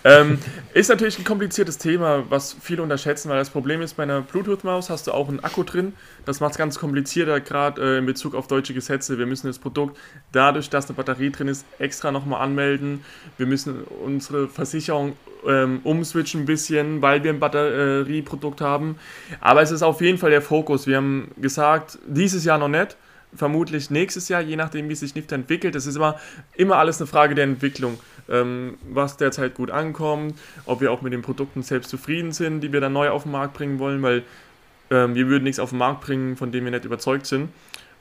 [0.04, 0.38] Ähm,
[0.74, 4.90] ist natürlich ein kompliziertes Thema, was viele unterschätzen, weil das Problem ist, bei einer Bluetooth-Maus
[4.90, 5.94] hast du auch einen Akku drin.
[6.24, 9.18] Das macht es ganz komplizierter, gerade äh, in Bezug auf deutsche Gesetze.
[9.18, 9.98] Wir müssen das Produkt
[10.32, 13.04] dadurch, dass eine Batterie drin ist, extra nochmal anmelden.
[13.38, 15.16] Wir müssen unsere Versicherung
[15.46, 18.98] ähm, umswitchen ein bisschen, weil wir ein Batterieprodukt haben.
[19.40, 20.86] Aber es ist auf jeden Fall der Fokus.
[20.86, 22.96] Wir haben gesagt, dieses Jahr noch nicht
[23.34, 25.74] vermutlich nächstes Jahr, je nachdem, wie sich NIFT entwickelt.
[25.74, 26.18] Das ist immer,
[26.54, 31.12] immer alles eine Frage der Entwicklung, ähm, was derzeit gut ankommt, ob wir auch mit
[31.12, 34.22] den Produkten selbst zufrieden sind, die wir dann neu auf den Markt bringen wollen, weil
[34.90, 37.50] ähm, wir würden nichts auf den Markt bringen, von dem wir nicht überzeugt sind.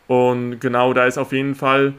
[0.08, 1.94] Und genau, da ist auf jeden Fall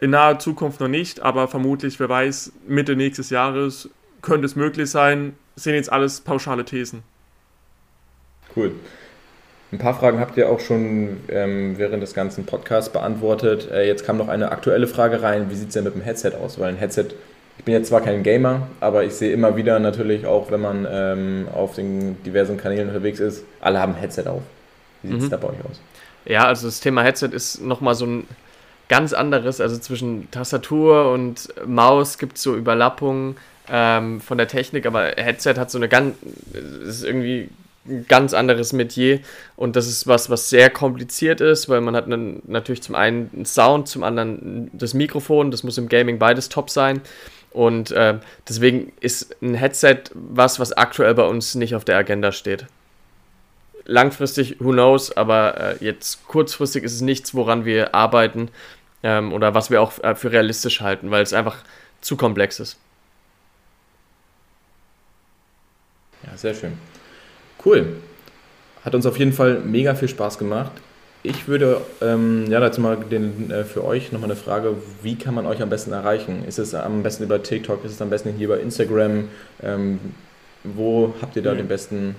[0.00, 3.90] in naher Zukunft noch nicht, aber vermutlich, wer weiß, Mitte nächstes Jahres
[4.22, 5.36] könnte es möglich sein.
[5.56, 7.02] Sind jetzt alles pauschale Thesen.
[8.54, 8.72] Cool.
[9.70, 13.70] Ein paar Fragen habt ihr auch schon ähm, während des ganzen Podcasts beantwortet.
[13.70, 15.50] Äh, jetzt kam noch eine aktuelle Frage rein.
[15.50, 16.58] Wie sieht es denn mit dem Headset aus?
[16.58, 17.08] Weil ein Headset
[17.58, 20.86] ich bin jetzt zwar kein Gamer, aber ich sehe immer wieder natürlich auch, wenn man
[20.90, 24.42] ähm, auf den diversen Kanälen unterwegs ist, alle haben ein Headset auf.
[25.02, 25.30] Wie sieht es mhm.
[25.30, 25.80] da bei euch aus?
[26.24, 28.28] Ja, also das Thema Headset ist nochmal so ein
[28.88, 29.60] ganz anderes.
[29.60, 33.36] Also zwischen Tastatur und Maus gibt es so Überlappungen
[33.68, 36.14] ähm, von der Technik, aber Headset hat so eine ganz,
[36.86, 37.48] ist irgendwie
[37.88, 39.20] ein ganz anderes Metier
[39.56, 43.30] und das ist was, was sehr kompliziert ist, weil man hat einen, natürlich zum einen
[43.34, 47.00] einen Sound, zum anderen das Mikrofon, das muss im Gaming beides top sein
[47.50, 48.18] und äh,
[48.48, 52.66] deswegen ist ein Headset was, was aktuell bei uns nicht auf der Agenda steht.
[53.84, 58.50] Langfristig, who knows, aber äh, jetzt kurzfristig ist es nichts, woran wir arbeiten
[59.02, 61.64] ähm, oder was wir auch äh, für realistisch halten, weil es einfach
[62.00, 62.78] zu komplex ist.
[66.26, 66.76] Ja, sehr schön.
[67.64, 67.96] Cool.
[68.84, 70.72] Hat uns auf jeden Fall mega viel Spaß gemacht.
[71.22, 75.34] Ich würde ähm, ja dazu mal den, äh, für euch nochmal eine Frage, wie kann
[75.34, 76.44] man euch am besten erreichen?
[76.46, 79.28] Ist es am besten über TikTok, ist es am besten hier über Instagram?
[79.62, 79.98] Ähm,
[80.62, 81.58] wo habt ihr da mhm.
[81.58, 82.14] den besten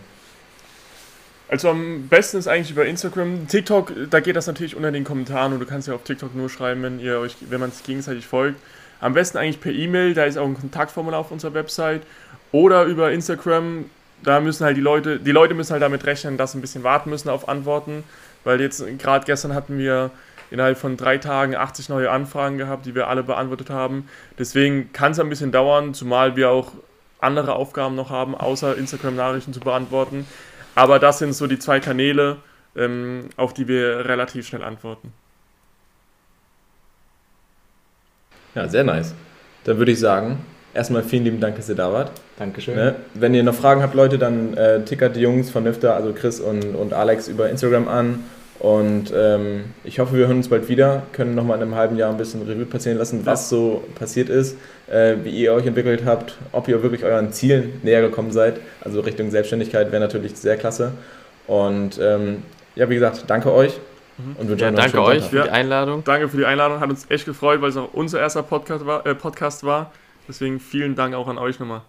[1.50, 3.48] also am besten ist eigentlich über Instagram.
[3.48, 6.48] TikTok, da geht das natürlich unter den Kommentaren und du kannst ja auf TikTok nur
[6.48, 8.60] schreiben, wenn ihr euch, wenn man sich gegenseitig folgt.
[9.00, 12.04] Am besten eigentlich per E-Mail, da ist auch ein Kontaktformular auf unserer Website.
[12.52, 13.86] Oder über Instagram,
[14.24, 16.84] da müssen halt die Leute, die Leute müssen halt damit rechnen, dass sie ein bisschen
[16.84, 18.04] warten müssen auf Antworten.
[18.44, 20.12] Weil jetzt, gerade gestern hatten wir
[20.52, 24.08] innerhalb von drei Tagen 80 neue Anfragen gehabt, die wir alle beantwortet haben.
[24.38, 26.72] Deswegen kann es ein bisschen dauern, zumal wir auch
[27.20, 30.26] andere Aufgaben noch haben, außer Instagram-Nachrichten zu beantworten.
[30.76, 32.38] Aber das sind so die zwei Kanäle,
[32.76, 35.12] ähm, auf die wir relativ schnell antworten.
[38.56, 39.14] Ja, sehr nice.
[39.66, 40.44] Dann würde ich sagen,
[40.74, 42.12] erstmal vielen lieben Dank, dass ihr da wart.
[42.38, 42.76] Dankeschön.
[42.76, 42.96] Ne?
[43.14, 46.40] Wenn ihr noch Fragen habt, Leute, dann äh, tickert die Jungs von Nifter, also Chris
[46.40, 48.24] und, und Alex, über Instagram an.
[48.60, 52.12] Und ähm, ich hoffe, wir hören uns bald wieder, können nochmal in einem halben Jahr
[52.12, 54.58] ein bisschen Revue passieren lassen, was so passiert ist
[54.90, 58.60] äh, wie ihr euch entwickelt habt, ob ihr wirklich euren Zielen näher gekommen seid.
[58.82, 60.94] Also Richtung Selbstständigkeit wäre natürlich sehr klasse.
[61.48, 62.44] Und ähm,
[62.76, 63.80] ja, wie gesagt, danke euch.
[64.18, 64.36] Mhm.
[64.38, 66.04] Und wünsche ja, danke euch für die Einladung.
[66.04, 69.06] Danke für die Einladung, hat uns echt gefreut, weil es auch unser erster Podcast war.
[69.06, 69.92] Äh, Podcast war.
[70.30, 71.82] Deswegen vielen Dank auch an euch nochmal.